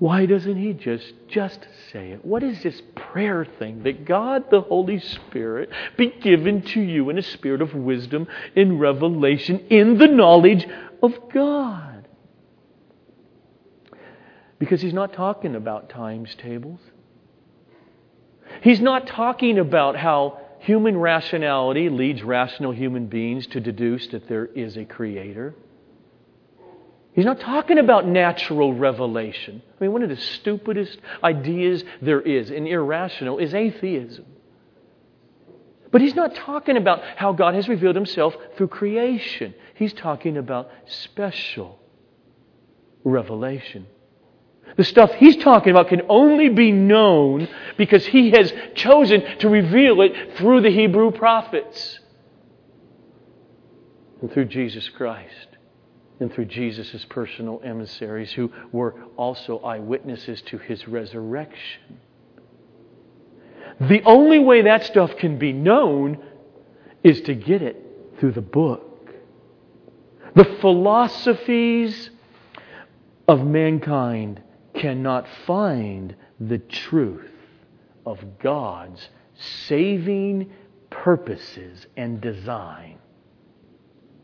[0.00, 2.24] Why doesn't he just just say it?
[2.24, 7.18] What is this prayer thing that God the Holy Spirit be given to you in
[7.18, 8.26] a spirit of wisdom
[8.56, 10.66] in revelation in the knowledge
[11.00, 11.91] of God?
[14.62, 16.78] Because he's not talking about times tables.
[18.60, 24.46] He's not talking about how human rationality leads rational human beings to deduce that there
[24.46, 25.56] is a creator.
[27.12, 29.62] He's not talking about natural revelation.
[29.66, 34.26] I mean, one of the stupidest ideas there is and irrational is atheism.
[35.90, 39.54] But he's not talking about how God has revealed himself through creation.
[39.74, 41.80] He's talking about special
[43.02, 43.88] revelation.
[44.76, 50.00] The stuff he's talking about can only be known because he has chosen to reveal
[50.00, 52.00] it through the Hebrew prophets
[54.20, 55.48] and through Jesus Christ
[56.20, 61.98] and through Jesus' personal emissaries who were also eyewitnesses to his resurrection.
[63.80, 66.22] The only way that stuff can be known
[67.02, 67.76] is to get it
[68.20, 69.10] through the book.
[70.34, 72.10] The philosophies
[73.26, 74.40] of mankind
[74.74, 77.30] cannot find the truth
[78.06, 79.08] of God's
[79.66, 80.50] saving
[80.90, 82.98] purposes and design,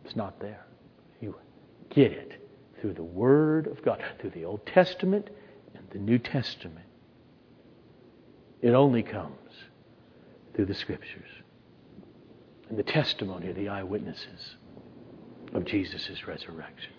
[0.04, 0.66] it's not there.
[1.20, 1.36] You
[1.90, 2.46] get it
[2.80, 5.28] through the Word of God, through the Old Testament
[5.74, 6.86] and the New Testament.
[8.60, 9.34] It only comes
[10.54, 11.28] through the Scriptures
[12.68, 14.56] and the testimony of the eyewitnesses
[15.54, 16.92] of Jesus' resurrection.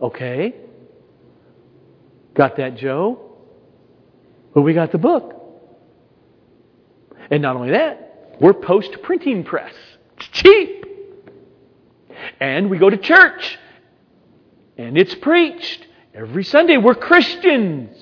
[0.00, 0.54] Okay?
[2.36, 3.18] Got that, Joe?
[4.54, 5.32] But we got the book.
[7.30, 9.74] And not only that, we're post printing press.
[10.16, 10.84] It's cheap.
[12.40, 13.58] And we go to church.
[14.76, 15.86] And it's preached.
[16.14, 17.96] Every Sunday we're Christians.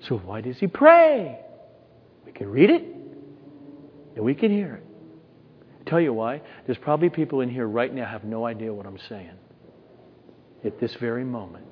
[0.00, 1.38] So why does he pray?
[2.24, 2.82] We can read it
[4.14, 5.86] and we can hear it.
[5.86, 6.42] Tell you why.
[6.64, 9.30] There's probably people in here right now have no idea what I'm saying
[10.64, 11.66] at this very moment.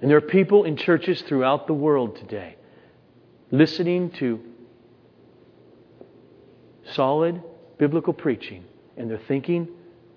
[0.00, 2.56] And there are people in churches throughout the world today
[3.50, 4.40] listening to
[6.92, 7.42] solid
[7.78, 8.64] biblical preaching,
[8.96, 9.68] and they're thinking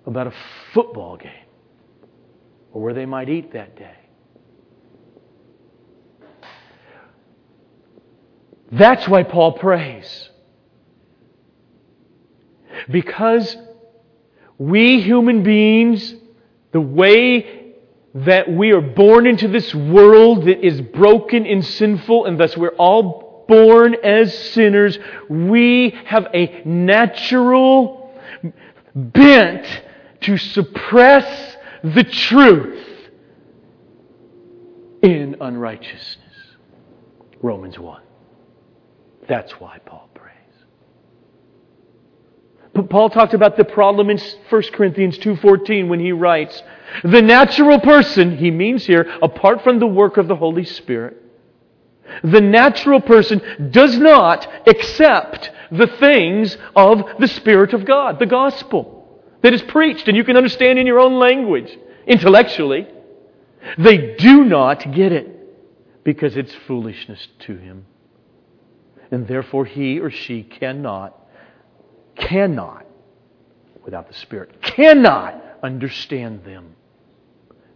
[0.05, 0.33] about a
[0.73, 1.31] football game
[2.73, 3.95] or where they might eat that day.
[8.71, 10.29] That's why Paul prays.
[12.89, 13.55] Because
[14.57, 16.15] we human beings,
[16.71, 17.60] the way
[18.13, 22.75] that we are born into this world that is broken and sinful, and thus we're
[22.75, 24.97] all born as sinners,
[25.29, 28.13] we have a natural
[28.95, 29.65] bent
[30.21, 32.87] to suppress the truth
[35.01, 36.17] in unrighteousness.
[37.41, 38.01] Romans 1.
[39.27, 40.10] That's why Paul
[42.73, 46.63] Paul talked about the problem in 1 Corinthians 2:14 when he writes,
[47.03, 51.17] "The natural person, he means here, apart from the work of the Holy Spirit,
[52.23, 53.41] the natural person
[53.71, 60.07] does not accept the things of the Spirit of God, the gospel that is preached
[60.07, 62.87] and you can understand in your own language, intellectually.
[63.77, 67.85] They do not get it because it's foolishness to him
[69.11, 71.15] and therefore he or she cannot,
[72.15, 72.85] cannot,
[73.83, 76.75] without the Spirit, cannot understand them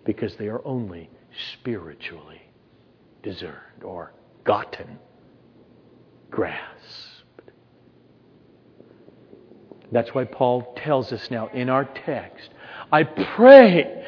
[0.03, 1.09] because they are only
[1.53, 2.41] spiritually
[3.23, 4.13] discerned or
[4.43, 4.99] gotten,
[6.29, 7.51] grasped.
[9.91, 12.49] That's why Paul tells us now in our text
[12.91, 14.05] I pray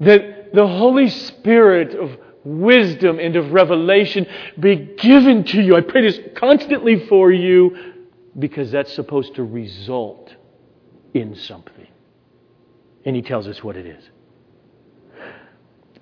[0.00, 4.26] that the Holy Spirit of wisdom and of revelation
[4.58, 5.76] be given to you.
[5.76, 7.93] I pray this constantly for you
[8.38, 10.34] because that's supposed to result
[11.12, 11.88] in something.
[13.04, 14.10] And he tells us what it is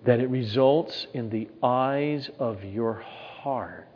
[0.05, 3.87] that it results in the eyes of your heart,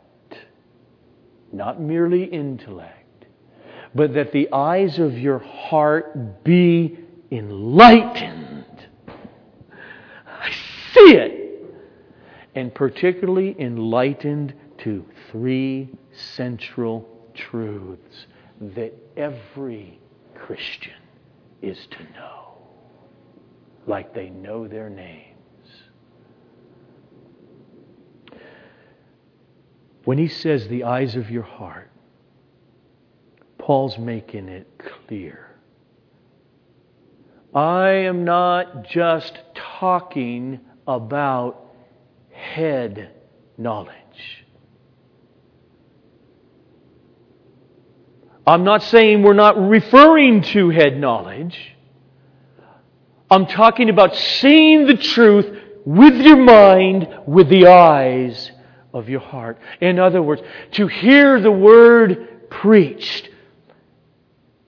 [1.51, 3.25] not merely intellect,
[3.93, 6.97] but that the eyes of your heart be
[7.29, 8.87] enlightened.
[10.25, 10.51] I
[10.93, 11.47] see it
[12.55, 18.25] and particularly enlightened to three central truths
[18.59, 19.99] that every
[20.35, 20.93] Christian
[21.61, 22.57] is to know,
[23.85, 25.33] like they know their names.
[30.03, 31.91] When he says the eyes of your heart,
[33.57, 34.67] Paul's making it
[35.07, 35.47] clear.
[37.53, 41.65] I am not just talking about
[42.31, 43.11] head
[43.57, 44.45] knowledge.
[48.47, 51.75] I'm not saying we're not referring to head knowledge.
[53.29, 55.53] I'm talking about seeing the truth
[55.85, 58.51] with your mind, with the eyes
[58.93, 59.59] of your heart.
[59.81, 60.41] In other words,
[60.71, 63.29] to hear the word preached,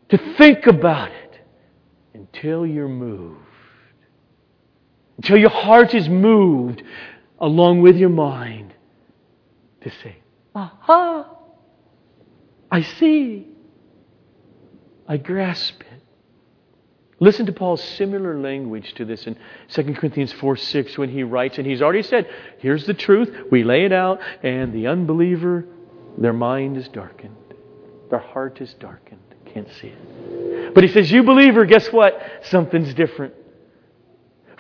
[0.10, 1.40] to think about it
[2.14, 3.40] until you're moved,
[5.18, 6.84] until your heart is moved
[7.40, 8.74] along with your mind
[9.82, 10.18] to say,
[10.54, 11.34] Aha!
[12.70, 13.49] I see.
[15.10, 15.88] I grasp it.
[17.20, 19.36] Listen to Paul's similar language to this in
[19.70, 22.30] 2 Corinthians 4 6 when he writes, and he's already said,
[22.60, 23.36] Here's the truth.
[23.52, 25.66] We lay it out, and the unbeliever,
[26.18, 27.36] their mind is darkened.
[28.10, 29.20] Their heart is darkened.
[29.54, 30.74] Can't see it.
[30.74, 32.22] But he says, You believer, guess what?
[32.44, 33.34] Something's different.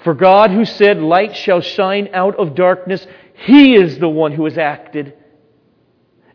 [0.03, 4.45] For God, who said, Light shall shine out of darkness, He is the one who
[4.45, 5.13] has acted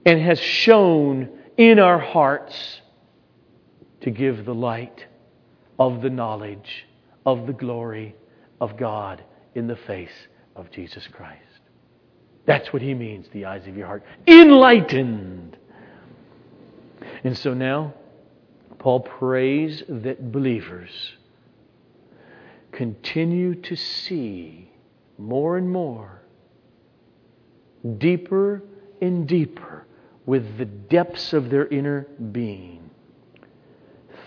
[0.07, 2.81] and has shown in our hearts
[4.05, 5.07] to give the light
[5.79, 6.87] of the knowledge
[7.27, 8.15] of the glory
[8.61, 9.25] of God
[9.55, 11.41] in the face of Jesus Christ.
[12.47, 14.05] That's what he means, the eyes of your heart.
[14.27, 15.57] Enlightened.
[17.25, 17.95] And so now,
[18.79, 20.91] Paul prays that believers
[22.73, 24.71] continue to see
[25.17, 26.21] more and more,
[27.97, 28.63] deeper
[29.01, 29.87] and deeper,
[30.27, 32.84] with the depths of their inner being,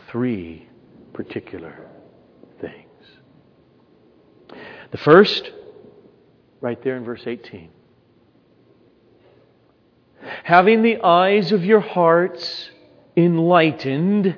[0.07, 0.67] three
[1.13, 1.87] particular
[2.61, 2.85] things.
[4.91, 5.51] The first,
[6.61, 7.71] right there in verse 18
[10.43, 12.69] having the eyes of your hearts
[13.15, 14.37] enlightened,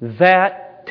[0.00, 0.90] that,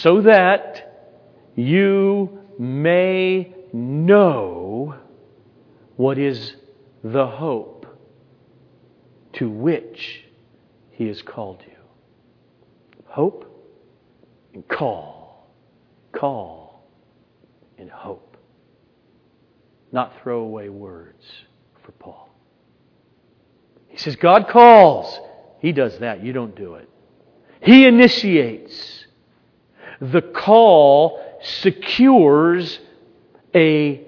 [0.00, 1.12] so that
[1.54, 4.94] you may know
[5.96, 6.54] what is
[7.04, 7.86] the hope
[9.34, 10.24] to which
[10.92, 11.77] He has called you.
[13.18, 13.52] Hope
[14.54, 15.50] and call.
[16.12, 16.86] Call
[17.76, 18.36] and hope.
[19.90, 21.24] Not throwaway words
[21.84, 22.32] for Paul.
[23.88, 25.18] He says, God calls.
[25.58, 26.22] He does that.
[26.22, 26.88] You don't do it.
[27.60, 29.06] He initiates.
[30.00, 32.78] The call secures
[33.52, 34.00] a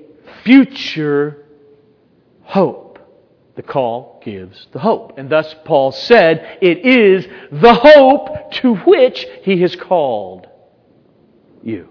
[0.44, 1.46] future
[2.42, 2.89] hope.
[3.56, 5.18] The call gives the hope.
[5.18, 10.48] And thus Paul said, it is the hope to which he has called
[11.62, 11.88] you.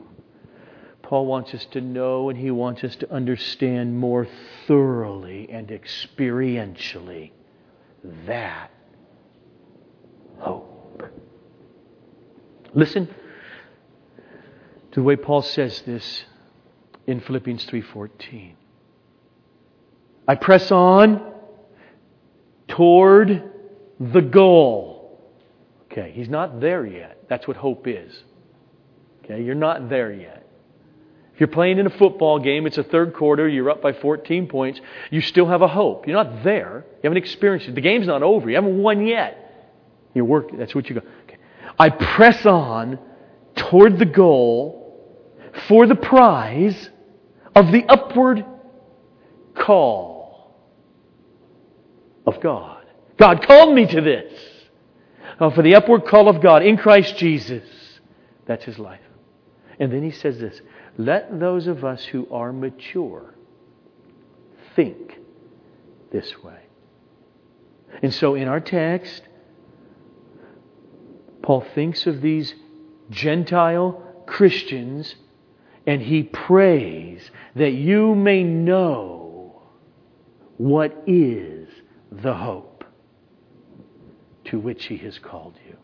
[1.02, 4.28] Paul wants us to know and he wants us to understand more
[4.68, 7.32] thoroughly and experientially
[8.28, 8.72] that
[10.38, 11.04] hope.
[12.74, 13.08] Listen
[14.92, 16.24] to the way Paul says this
[17.08, 18.54] in Philippians 3:14.
[20.28, 21.29] I press on
[22.70, 23.52] toward
[24.00, 25.20] the goal.
[25.92, 27.24] Okay, he's not there yet.
[27.28, 28.24] That's what hope is.
[29.24, 30.48] Okay, you're not there yet.
[31.34, 34.48] If you're playing in a football game, it's a third quarter, you're up by 14
[34.48, 36.06] points, you still have a hope.
[36.06, 36.86] You're not there.
[36.96, 37.76] You haven't experienced it.
[37.76, 38.50] The game's not over.
[38.50, 39.46] You haven't won yet.
[40.14, 41.02] You work, that's what you go.
[41.24, 41.38] Okay.
[41.78, 43.00] I press on
[43.56, 44.80] toward the goal
[45.68, 46.90] for the prize
[47.56, 48.46] of the upward
[49.56, 50.19] call
[52.30, 52.86] of God.
[53.18, 54.32] God called me to this.
[55.40, 57.64] Uh, for the upward call of God in Christ Jesus.
[58.46, 59.00] That's his life.
[59.80, 60.62] And then he says this
[60.98, 63.34] let those of us who are mature
[64.76, 65.18] think
[66.12, 66.60] this way.
[68.02, 69.24] And so in our text,
[71.42, 72.54] Paul thinks of these
[73.10, 75.16] Gentile Christians
[75.88, 79.64] and he prays that you may know
[80.58, 81.70] what is
[82.12, 82.84] the hope
[84.46, 85.76] to which he has called you.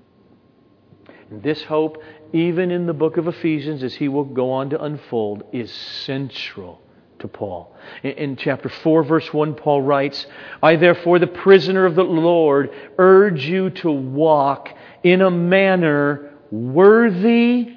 [1.29, 2.01] And this hope,
[2.33, 6.81] even in the book of Ephesians, as he will go on to unfold, is central
[7.19, 7.75] to Paul.
[8.03, 10.27] In, chapter 4, verse 1, Paul writes,
[10.61, 14.69] I therefore, the prisoner of the Lord, urge you to walk
[15.03, 17.73] in a manner worthy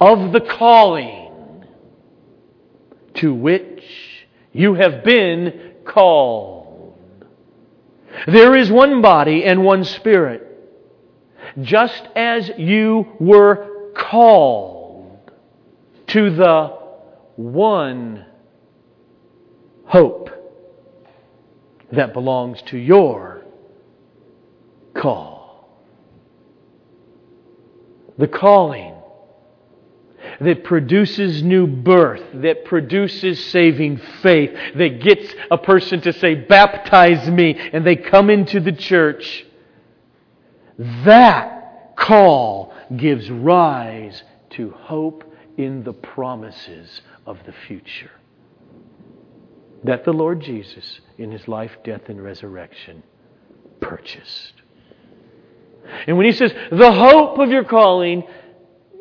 [0.00, 1.64] of the calling
[3.14, 3.84] to which
[4.52, 6.61] you have been called.
[8.26, 10.48] There is one body and one spirit
[11.60, 15.30] just as you were called
[16.08, 16.78] to the
[17.36, 18.26] one
[19.86, 20.30] hope
[21.90, 23.42] that belongs to your
[24.94, 25.68] call.
[28.18, 28.91] The calling
[30.44, 37.28] that produces new birth, that produces saving faith, that gets a person to say, Baptize
[37.30, 39.46] me, and they come into the church
[41.04, 45.24] that call gives rise to hope
[45.56, 48.10] in the promises of the future
[49.84, 53.02] that the Lord Jesus, in his life, death, and resurrection,
[53.80, 54.54] purchased.
[56.06, 58.22] And when he says the hope of your calling,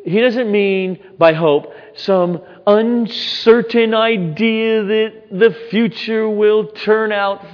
[0.03, 7.45] he doesn't mean by hope some uncertain idea that the future will turn out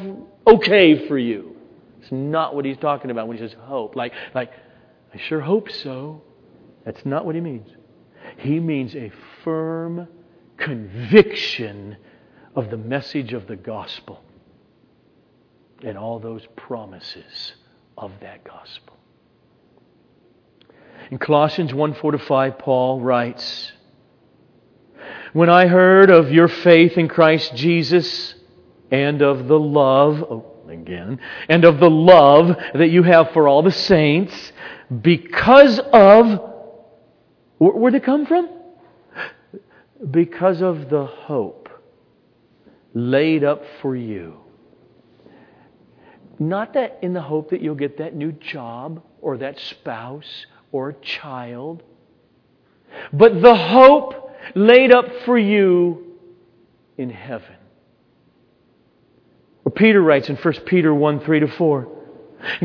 [0.46, 1.56] okay for you.
[2.02, 3.96] It's not what he's talking about when he says hope.
[3.96, 4.52] Like, like,
[5.14, 6.22] I sure hope so.
[6.86, 7.68] That's not what he means.
[8.38, 9.12] He means a
[9.44, 10.08] firm
[10.58, 11.98] conviction
[12.56, 14.24] of the message of the gospel
[15.84, 17.54] and all those promises
[17.98, 18.97] of that gospel.
[21.12, 23.72] In Colossians 1 4 to 5, Paul writes,
[25.34, 28.36] When I heard of your faith in Christ Jesus
[28.92, 33.64] and of the love, oh, again, and of the love that you have for all
[33.64, 34.52] the saints
[35.02, 36.42] because of,
[37.60, 38.50] where'd it come from?
[40.12, 41.70] because of the hope
[42.94, 44.38] laid up for you.
[46.40, 50.94] Not that in the hope that you'll get that new job or that spouse or
[50.94, 51.84] child,
[53.14, 56.18] but the hope laid up for you
[56.98, 57.56] in heaven.
[59.66, 61.88] Or Peter writes in 1 Peter 1 3 to 4.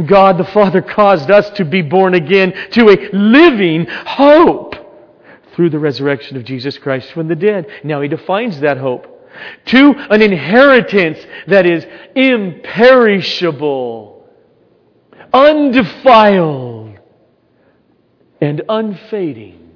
[0.07, 4.77] God the Father caused us to be born again to a living hope
[5.55, 7.67] through the resurrection of Jesus Christ from the dead.
[7.83, 9.09] Now he defines that hope
[9.67, 14.29] to an inheritance that is imperishable,
[15.33, 16.72] undefiled,
[18.43, 19.71] and unfading.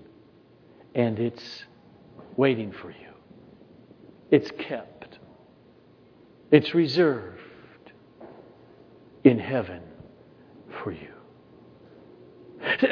[0.95, 1.65] And it's
[2.37, 2.97] waiting for you.
[4.31, 5.19] It's kept.
[6.51, 7.39] It's reserved
[9.23, 9.83] in heaven
[10.83, 11.13] for you.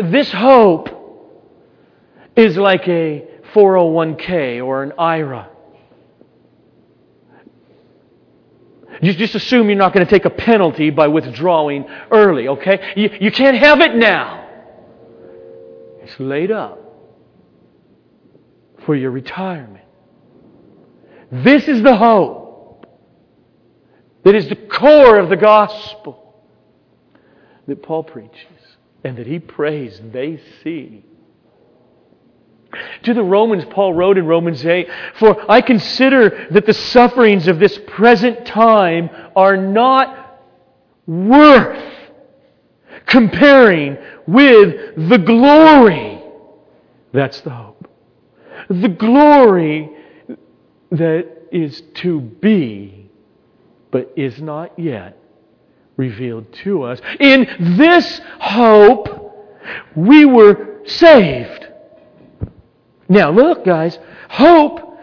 [0.04, 0.90] This hope
[2.36, 5.50] is like a 401k or an IRA.
[9.02, 12.92] You just assume you're not going to take a penalty by withdrawing early, okay?
[12.94, 14.43] You, you can't have it now.
[16.04, 16.78] It's laid up
[18.84, 19.84] for your retirement.
[21.32, 22.86] This is the hope
[24.22, 26.44] that is the core of the gospel
[27.66, 28.36] that Paul preaches
[29.02, 31.06] and that he prays they see.
[33.04, 37.58] To the Romans, Paul wrote in Romans 8, For I consider that the sufferings of
[37.58, 40.42] this present time are not
[41.06, 41.93] worth
[43.06, 43.96] comparing
[44.26, 46.22] with the glory.
[47.12, 47.88] That's the hope.
[48.68, 49.90] The glory
[50.90, 53.10] that is to be,
[53.90, 55.18] but is not yet
[55.96, 57.00] revealed to us.
[57.20, 57.46] In
[57.76, 59.34] this hope,
[59.94, 61.68] we were saved.
[63.08, 63.98] Now, look, guys,
[64.28, 64.98] hope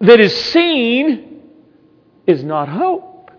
[0.00, 1.42] that is seen
[2.26, 3.30] is not hope.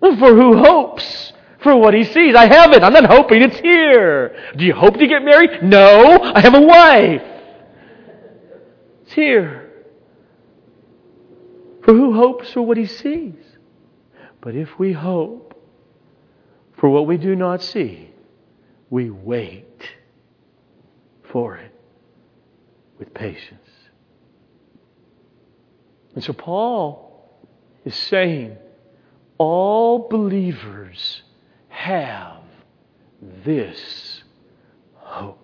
[0.00, 1.27] For who hopes
[1.62, 2.34] for what he sees?
[2.34, 2.82] I have it.
[2.82, 4.36] I'm not hoping it's here.
[4.56, 5.62] Do you hope to get married?
[5.62, 7.22] No, I have a wife.
[9.02, 9.72] It's here.
[11.84, 13.34] For who hopes for what he sees?
[14.40, 15.60] But if we hope
[16.76, 18.10] for what we do not see,
[18.90, 19.90] we wait
[21.32, 21.72] for it
[22.98, 23.60] with patience.
[26.14, 27.28] And so Paul
[27.84, 28.56] is saying
[29.38, 31.22] all believers
[31.78, 32.42] have
[33.44, 34.24] this
[34.94, 35.38] hope.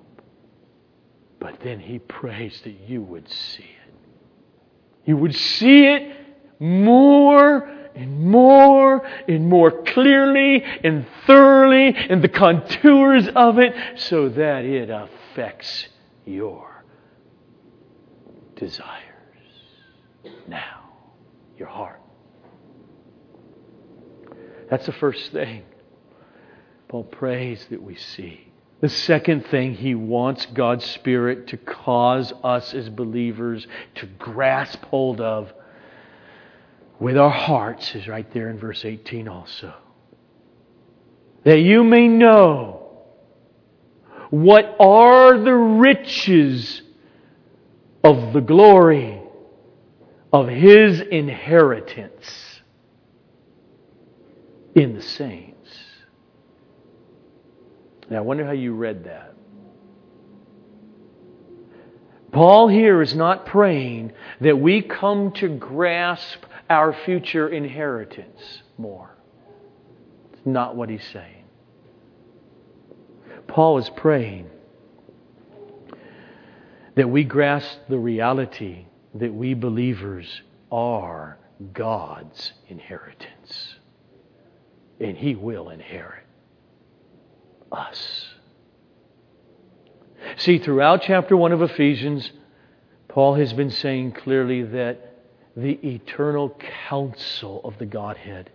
[1.39, 3.95] But then he prays that you would see it.
[5.05, 6.16] You would see it
[6.59, 14.64] more and more and more clearly and thoroughly in the contours of it so that
[14.64, 15.87] it affects
[16.26, 16.85] your
[18.57, 18.91] desires
[20.49, 20.91] now,
[21.57, 22.01] your heart.
[24.68, 25.62] That's the first thing
[26.95, 28.47] Paul prays that we see.
[28.81, 33.67] The second thing he wants God's Spirit to cause us as believers
[33.97, 35.53] to grasp hold of
[37.01, 39.75] with our hearts is right there in verse 18 also.
[41.43, 42.93] That you may know
[44.31, 46.81] what are the riches
[48.05, 49.21] of the glory
[50.33, 52.61] of his inheritance
[54.77, 55.54] in the saints.
[58.11, 59.35] Now, I wonder how you read that.
[62.33, 66.39] Paul here is not praying that we come to grasp
[66.69, 69.17] our future inheritance more.
[70.33, 71.45] It's not what he's saying.
[73.47, 74.51] Paul is praying
[76.97, 80.43] that we grasp the reality that we believers
[80.73, 81.39] are
[81.73, 83.77] God's inheritance.
[85.01, 86.24] And He will inherit
[87.75, 88.27] us.
[90.37, 92.31] See, throughout chapter 1 of Ephesians,
[93.09, 95.14] Paul has been saying clearly that
[95.57, 96.57] the eternal
[96.89, 98.51] counsel of the Godhead,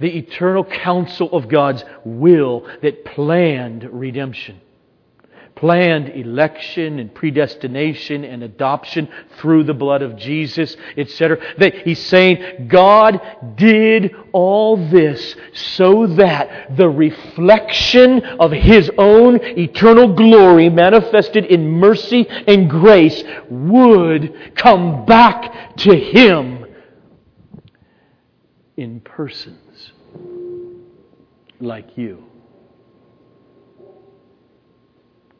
[0.00, 4.60] the eternal counsel of God's will that planned redemption,
[5.56, 11.38] planned election and predestination and adoption through the blood of Jesus, etc.
[11.58, 13.20] That he's saying God
[13.56, 22.26] did all this so that the reflection of his own eternal glory manifested in mercy
[22.28, 26.66] and grace would come back to him
[28.76, 29.92] in persons
[31.60, 32.22] like you.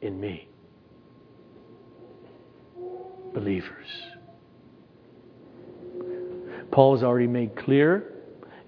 [0.07, 0.49] In me.
[3.37, 3.87] believers.
[6.71, 8.15] Paul has already made clear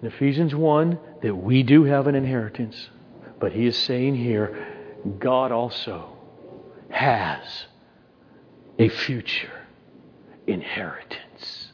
[0.03, 2.91] in Ephesians 1 that we do have an inheritance.
[3.41, 4.67] But he is saying here,
[5.19, 6.19] God also
[6.91, 7.65] has
[8.79, 9.63] a future
[10.47, 11.73] inheritance.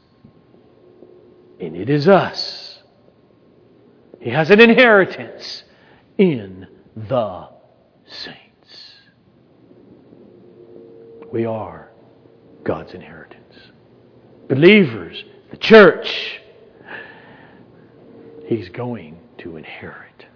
[1.59, 2.79] And it is us.
[4.21, 5.65] He has an inheritance
[6.17, 7.49] in the
[8.07, 8.43] saints.
[11.35, 11.89] We are
[12.62, 13.57] God's inheritance.
[14.49, 16.41] Believers, the church,
[18.47, 20.26] He's going to inherit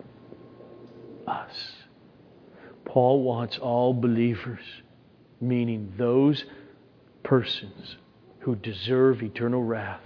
[1.24, 1.55] us.
[2.84, 4.64] Paul wants all believers,
[5.40, 6.44] meaning those
[7.22, 7.96] persons
[8.40, 10.03] who deserve eternal wrath.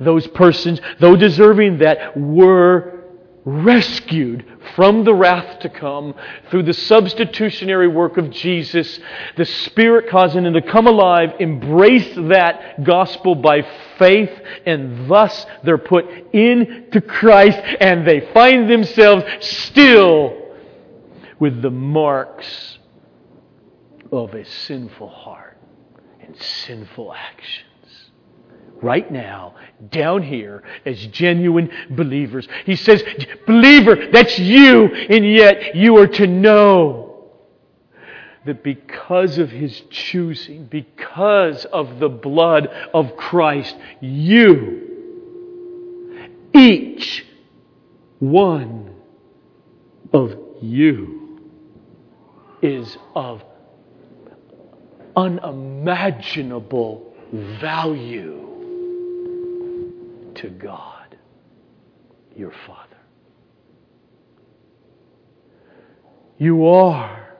[0.00, 3.01] Those persons, though deserving that, were
[3.44, 4.44] rescued
[4.76, 6.14] from the wrath to come
[6.50, 9.00] through the substitutionary work of Jesus,
[9.36, 13.66] the Spirit causing them to come alive, embrace that gospel by
[13.98, 14.30] faith,
[14.64, 20.38] and thus they're put into Christ and they find themselves still
[21.38, 22.78] with the marks
[24.12, 25.58] of a sinful heart
[26.20, 27.64] and sinful action
[28.82, 29.54] right now,
[29.90, 32.46] down here, as genuine believers.
[32.66, 33.02] He says,
[33.46, 37.30] Believer, that's you, and yet you are to know
[38.44, 44.88] that because of his choosing, because of the blood of Christ, you,
[46.52, 47.24] each
[48.18, 48.94] one
[50.12, 51.40] of you,
[52.60, 53.42] is of
[55.16, 58.51] unimaginable value
[60.42, 61.16] to God,
[62.36, 62.96] your Father.
[66.36, 67.36] You are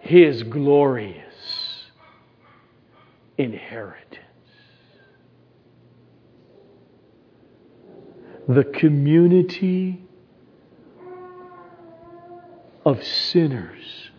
[0.00, 1.22] His glorious
[3.38, 4.18] inheritance.
[8.48, 10.04] The community
[12.84, 14.10] of sinners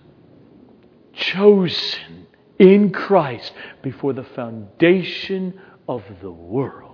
[1.14, 2.28] chosen
[2.60, 3.52] in Christ
[3.82, 5.60] before the foundation
[5.90, 6.87] of the world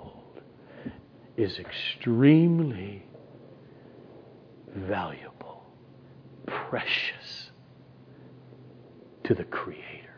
[1.37, 3.03] is extremely
[4.75, 5.63] valuable,
[6.45, 7.51] precious
[9.23, 10.15] to the Creator,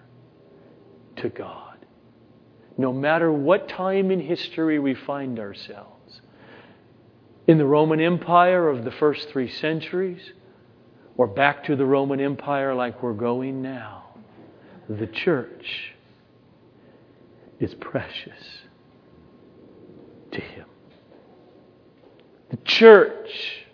[1.17, 1.77] to God.
[2.77, 6.21] No matter what time in history we find ourselves,
[7.47, 10.33] in the Roman Empire of the first three centuries,
[11.15, 14.15] or back to the Roman Empire like we're going now,
[14.89, 15.93] the church
[17.59, 18.63] is precious
[20.31, 20.64] to Him
[22.49, 23.65] the church,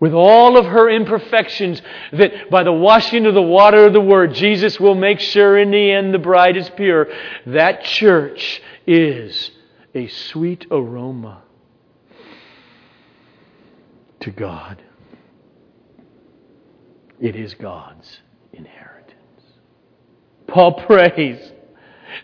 [0.00, 1.80] with all of her imperfections,
[2.12, 5.70] that by the washing of the water of the Word, Jesus will make sure in
[5.70, 7.08] the end the bride is pure.
[7.46, 9.50] That church is
[9.94, 11.42] a sweet aroma
[14.20, 14.82] to God.
[17.20, 18.18] It is God's
[18.52, 19.14] inheritance.
[20.48, 21.52] Paul prays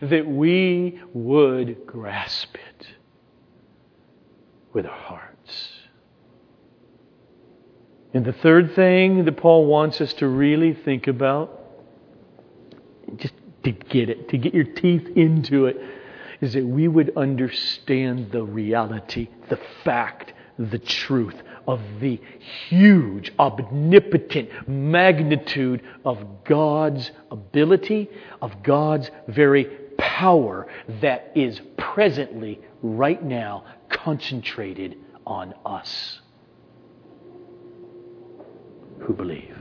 [0.02, 2.86] that we would grasp it
[4.72, 5.27] with our heart.
[8.14, 11.60] And the third thing that Paul wants us to really think about,
[13.16, 13.34] just
[13.64, 15.76] to get it, to get your teeth into it,
[16.40, 21.34] is that we would understand the reality, the fact, the truth
[21.66, 22.18] of the
[22.68, 28.08] huge, omnipotent magnitude of God's ability,
[28.40, 29.64] of God's very
[29.98, 30.66] power
[31.02, 34.96] that is presently, right now, concentrated
[35.26, 36.20] on us
[39.00, 39.56] who believe.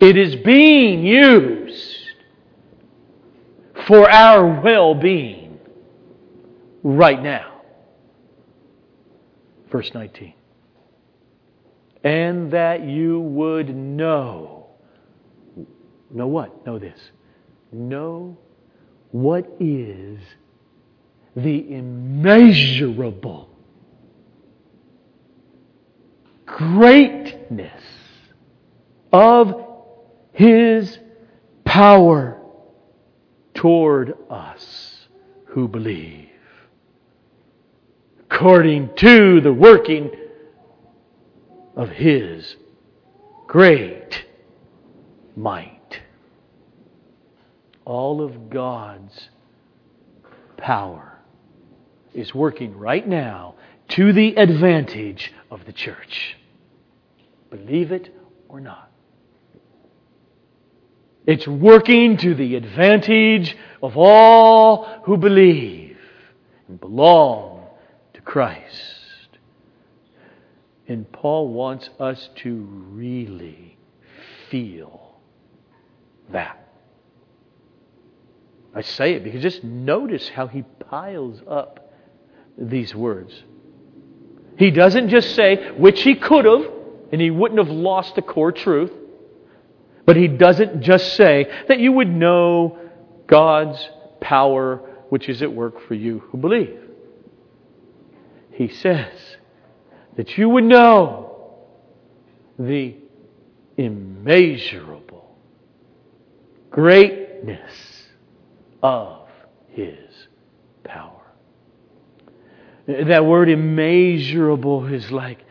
[0.00, 2.04] It is being used
[3.86, 5.58] for our well being
[6.82, 7.62] right now.
[9.70, 10.34] Verse 19.
[12.02, 14.66] And that you would know.
[16.10, 16.66] Know what?
[16.66, 17.00] Know this.
[17.72, 18.36] Know
[19.10, 20.20] what is
[21.34, 23.53] the immeasurable
[26.46, 27.82] greatness
[29.12, 29.66] of
[30.32, 30.98] His
[31.64, 32.40] power
[33.54, 35.06] toward us
[35.46, 36.28] who believe,
[38.30, 40.10] according to the working
[41.76, 42.56] of His
[43.46, 44.24] great
[45.36, 46.00] might.
[47.84, 49.28] All of God's
[50.56, 51.18] power
[52.14, 53.54] is working right now
[53.88, 56.36] to the advantage of the church.
[57.50, 58.14] Believe it
[58.48, 58.90] or not.
[61.26, 65.96] It's working to the advantage of all who believe
[66.68, 67.66] and belong
[68.12, 69.38] to Christ.
[70.86, 72.54] And Paul wants us to
[72.90, 73.78] really
[74.50, 75.18] feel
[76.30, 76.60] that.
[78.74, 81.92] I say it because just notice how he piles up
[82.58, 83.44] these words.
[84.56, 86.70] He doesn't just say, which he could have,
[87.12, 88.92] and he wouldn't have lost the core truth.
[90.06, 92.78] But he doesn't just say that you would know
[93.26, 93.88] God's
[94.20, 94.76] power
[95.08, 96.80] which is at work for you who believe.
[98.50, 99.12] He says
[100.16, 101.64] that you would know
[102.58, 102.96] the
[103.76, 105.36] immeasurable
[106.70, 108.08] greatness
[108.82, 109.28] of
[109.68, 110.28] his
[110.84, 111.13] power.
[112.86, 115.44] That word immeasurable is like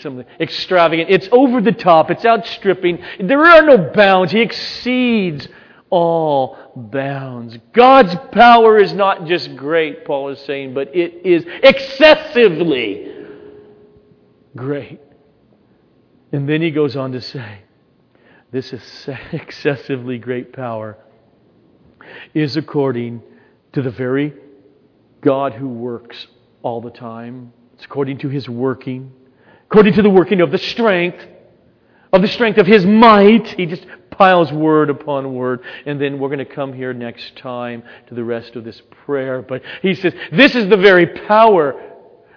[0.00, 1.10] something extravagant.
[1.10, 2.10] It's over the top.
[2.10, 3.02] It's outstripping.
[3.20, 4.32] There are no bounds.
[4.32, 5.48] He exceeds
[5.90, 7.58] all bounds.
[7.72, 13.14] God's power is not just great, Paul is saying, but it is excessively
[14.54, 15.00] great.
[16.32, 17.60] And then he goes on to say,
[18.50, 20.96] this is excessively great power
[22.34, 23.22] is according
[23.72, 24.34] to the very
[25.20, 26.26] God who works
[26.62, 27.52] all the time.
[27.74, 29.12] It's according to his working
[29.70, 31.24] according to the working of the strength,
[32.12, 33.46] of the strength of his might.
[33.48, 35.60] He just piles word upon word.
[35.84, 39.42] And then we're going to come here next time to the rest of this prayer.
[39.42, 41.80] But he says, This is the very power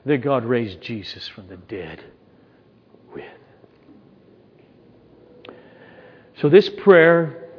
[0.06, 2.04] that God raised Jesus from the dead
[3.14, 3.24] with.
[6.42, 7.50] So this prayer,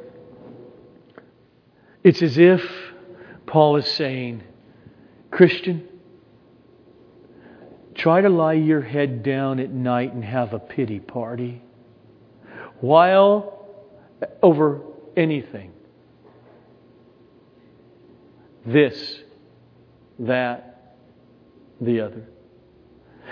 [2.03, 2.63] it's as if
[3.47, 4.43] Paul is saying,
[5.33, 5.87] Christian,
[7.95, 11.61] Try to lie your head down at night and have a pity party.
[12.81, 13.65] While
[14.41, 14.81] over
[15.15, 15.71] anything.
[18.65, 19.21] This,
[20.19, 20.97] that,
[21.79, 22.25] the other.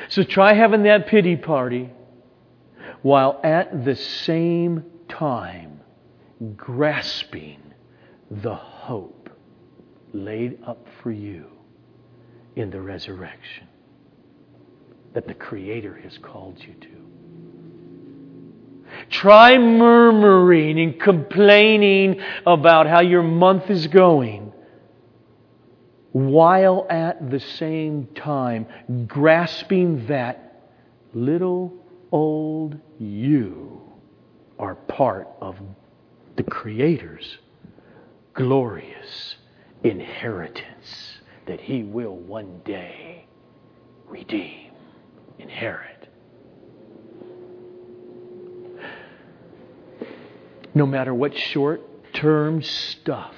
[0.10, 1.90] So try having that pity party
[3.02, 5.80] while at the same time
[6.56, 7.62] grasping
[8.30, 9.30] the hope
[10.14, 11.48] laid up for you
[12.62, 13.68] in the resurrection
[15.14, 16.88] that the Creator has called you to.
[19.10, 24.54] Try murmuring and complaining about how your month is going
[26.12, 28.68] while at the same time
[29.08, 30.70] grasping that
[31.14, 31.74] little
[32.12, 33.82] old you
[34.60, 35.56] are part of
[36.36, 37.38] the Creator's
[38.34, 39.36] glorious
[39.84, 40.71] inheritance
[41.48, 43.26] that He will one day
[44.08, 44.72] redeem
[45.40, 46.08] inherit.
[50.74, 51.82] No matter what short
[52.14, 53.36] term stuff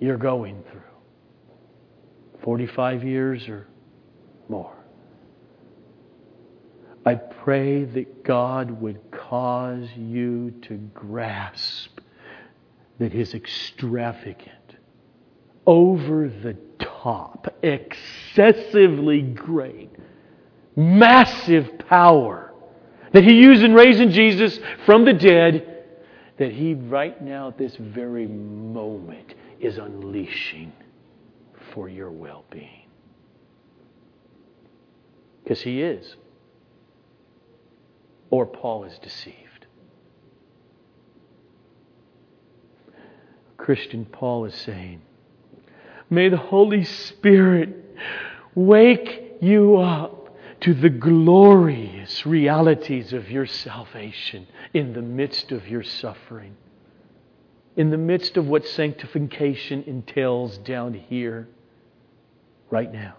[0.00, 0.80] you're going through
[2.42, 3.66] 45 years or
[4.48, 4.76] more.
[7.04, 12.00] I pray that God would cause you to grasp
[12.98, 14.57] that His extravagant,
[15.68, 19.90] over the top, excessively great,
[20.74, 22.54] massive power
[23.12, 25.84] that He used in raising Jesus from the dead,
[26.38, 30.72] that He right now, at this very moment, is unleashing
[31.74, 32.86] for your well being.
[35.44, 36.16] Because He is.
[38.30, 39.66] Or Paul is deceived.
[43.58, 45.02] Christian Paul is saying,
[46.10, 47.84] May the Holy Spirit
[48.54, 55.82] wake you up to the glorious realities of your salvation in the midst of your
[55.82, 56.56] suffering,
[57.76, 61.48] in the midst of what sanctification entails down here,
[62.70, 63.14] right now.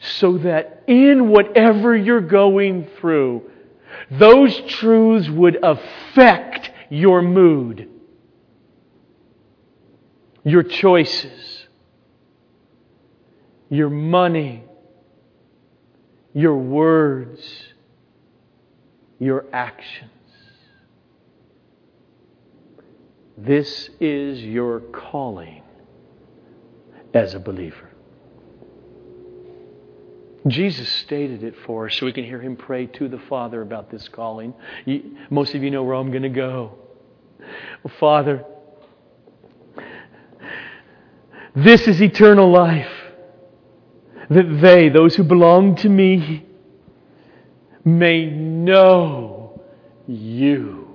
[0.00, 3.50] So that in whatever you're going through,
[4.10, 7.88] those truths would affect your mood,
[10.44, 11.57] your choices
[13.70, 14.64] your money,
[16.32, 17.40] your words,
[19.18, 20.10] your actions.
[23.36, 25.62] This is your calling
[27.14, 27.88] as a believer.
[30.46, 33.90] Jesus stated it for us so we can hear him pray to the Father about
[33.90, 34.54] this calling.
[35.30, 36.78] Most of you know where I'm going to go.
[38.00, 38.44] Father,
[41.54, 42.90] this is eternal life
[44.30, 46.46] that they, those who belong to me,
[47.84, 49.60] may know
[50.06, 50.86] you,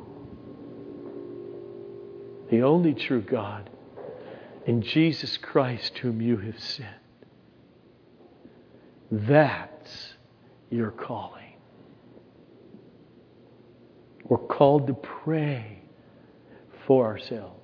[2.50, 3.70] the only true God,
[4.68, 6.90] and Jesus Christ, whom you have sent.
[9.12, 10.14] That's
[10.70, 11.54] your calling.
[14.26, 15.80] We're called to pray
[16.88, 17.60] for ourselves.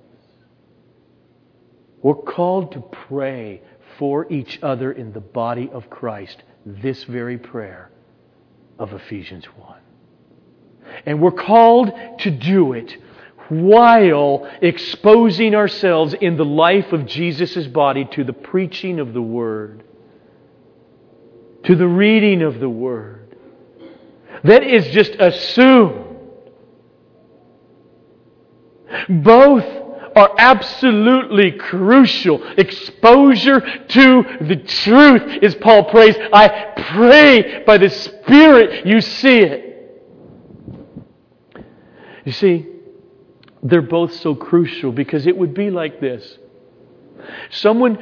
[2.02, 3.62] We're called to pray
[4.00, 7.90] for each other in the body of Christ, this very prayer
[8.78, 9.78] of Ephesians 1.
[11.04, 12.96] And we're called to do it
[13.50, 19.84] while exposing ourselves in the life of Jesus' body to the preaching of the Word,
[21.64, 23.36] to the reading of the Word.
[24.44, 26.06] That is just assumed.
[29.10, 29.79] Both
[30.16, 32.42] are absolutely crucial.
[32.58, 36.16] Exposure to the truth, is Paul prays.
[36.32, 39.66] I pray by the Spirit you see it.
[42.24, 42.66] You see,
[43.62, 46.38] they're both so crucial because it would be like this
[47.50, 47.98] someone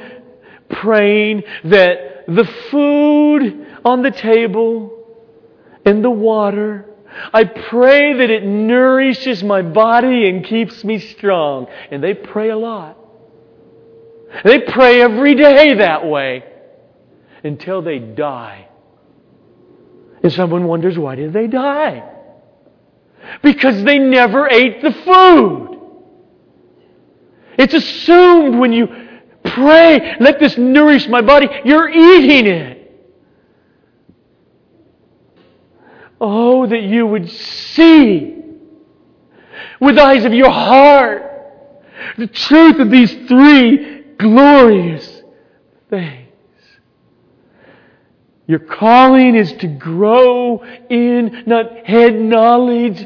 [0.69, 5.05] praying that the food on the table
[5.85, 6.85] and the water,
[7.33, 11.67] I pray that it nourishes my body and keeps me strong.
[11.91, 12.97] And they pray a lot.
[14.43, 16.43] They pray every day that way
[17.43, 18.67] until they die.
[20.21, 22.17] And someone wonders, why did they die?
[23.41, 25.79] because they never ate the food.
[27.57, 28.87] It's assumed when you
[29.43, 32.78] pray, let this nourish my body, you're eating it.
[36.21, 38.35] Oh, that you would see
[39.79, 41.23] with the eyes of your heart
[42.17, 45.21] the truth of these three glorious
[45.89, 46.27] things.
[48.47, 53.05] Your calling is to grow in not head knowledge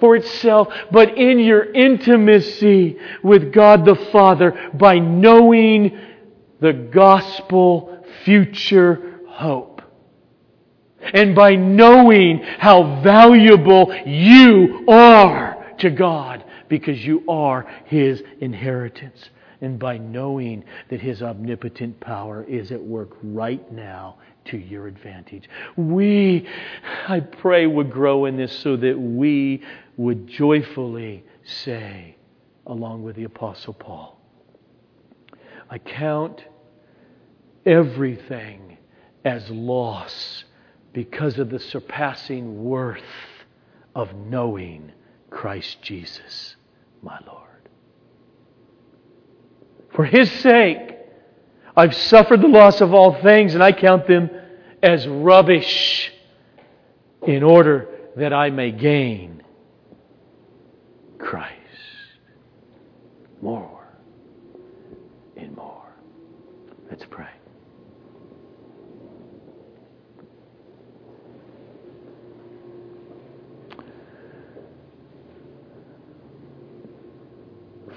[0.00, 5.98] for itself, but in your intimacy with God the Father by knowing
[6.60, 9.69] the gospel future hope.
[11.14, 19.30] And by knowing how valuable you are to God because you are His inheritance.
[19.60, 25.48] And by knowing that His omnipotent power is at work right now to your advantage.
[25.76, 26.48] We,
[27.08, 29.62] I pray, would grow in this so that we
[29.96, 32.16] would joyfully say,
[32.66, 34.18] along with the Apostle Paul,
[35.68, 36.44] I count
[37.66, 38.78] everything
[39.24, 40.44] as loss
[40.92, 43.02] because of the surpassing worth
[43.94, 44.92] of knowing
[45.30, 46.56] Christ Jesus,
[47.02, 47.46] my Lord.
[49.94, 50.96] For His sake,
[51.76, 54.30] I've suffered the loss of all things, and I count them
[54.82, 56.12] as rubbish
[57.26, 59.42] in order that I may gain
[61.18, 61.56] Christ.
[63.40, 63.86] More
[65.36, 65.92] and more.
[66.90, 67.28] Let's pray.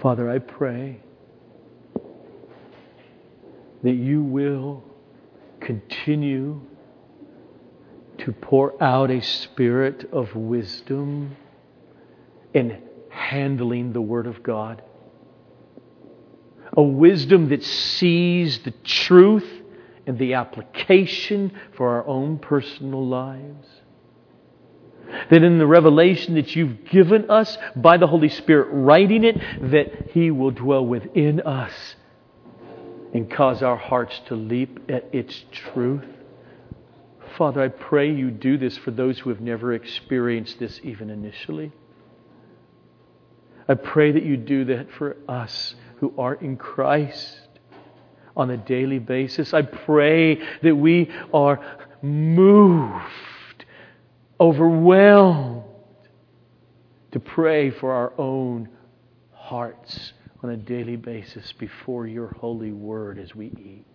[0.03, 0.99] Father, I pray
[3.83, 4.83] that you will
[5.61, 6.59] continue
[8.17, 11.37] to pour out a spirit of wisdom
[12.53, 14.83] in handling the Word of God.
[16.75, 19.49] A wisdom that sees the truth
[20.05, 23.67] and the application for our own personal lives.
[25.29, 29.39] That in the revelation that you've given us by the Holy Spirit, writing it,
[29.71, 31.95] that He will dwell within us
[33.13, 36.05] and cause our hearts to leap at its truth.
[37.37, 41.71] Father, I pray you do this for those who have never experienced this even initially.
[43.67, 47.37] I pray that you do that for us who are in Christ
[48.35, 49.53] on a daily basis.
[49.53, 51.59] I pray that we are
[52.01, 53.05] moved,
[54.43, 55.63] overwhelmed
[57.13, 58.67] to pray for our own
[59.31, 60.11] hearts
[60.43, 63.85] on a daily basis before your holy word as we eat.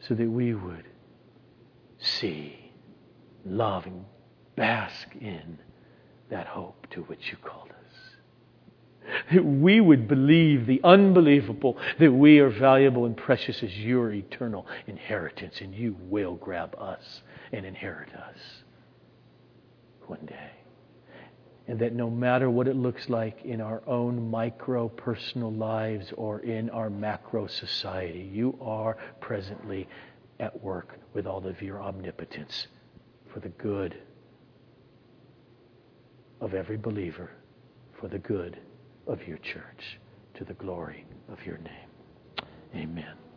[0.00, 0.86] So that we would
[1.98, 2.72] see,
[3.44, 4.06] love, and
[4.56, 5.58] bask in
[6.30, 7.77] that hope to which you called us.
[9.32, 14.66] That we would believe the unbelievable, that we are valuable and precious as your eternal
[14.86, 18.38] inheritance, and you will grab us and inherit us
[20.06, 20.50] one day.
[21.66, 26.40] And that no matter what it looks like in our own micro personal lives or
[26.40, 29.86] in our macro society, you are presently
[30.40, 32.68] at work with all of your omnipotence
[33.32, 33.96] for the good
[36.40, 37.30] of every believer
[38.00, 38.58] for the good
[39.08, 39.98] of your church
[40.34, 41.88] to the glory of your name.
[42.74, 43.27] Amen.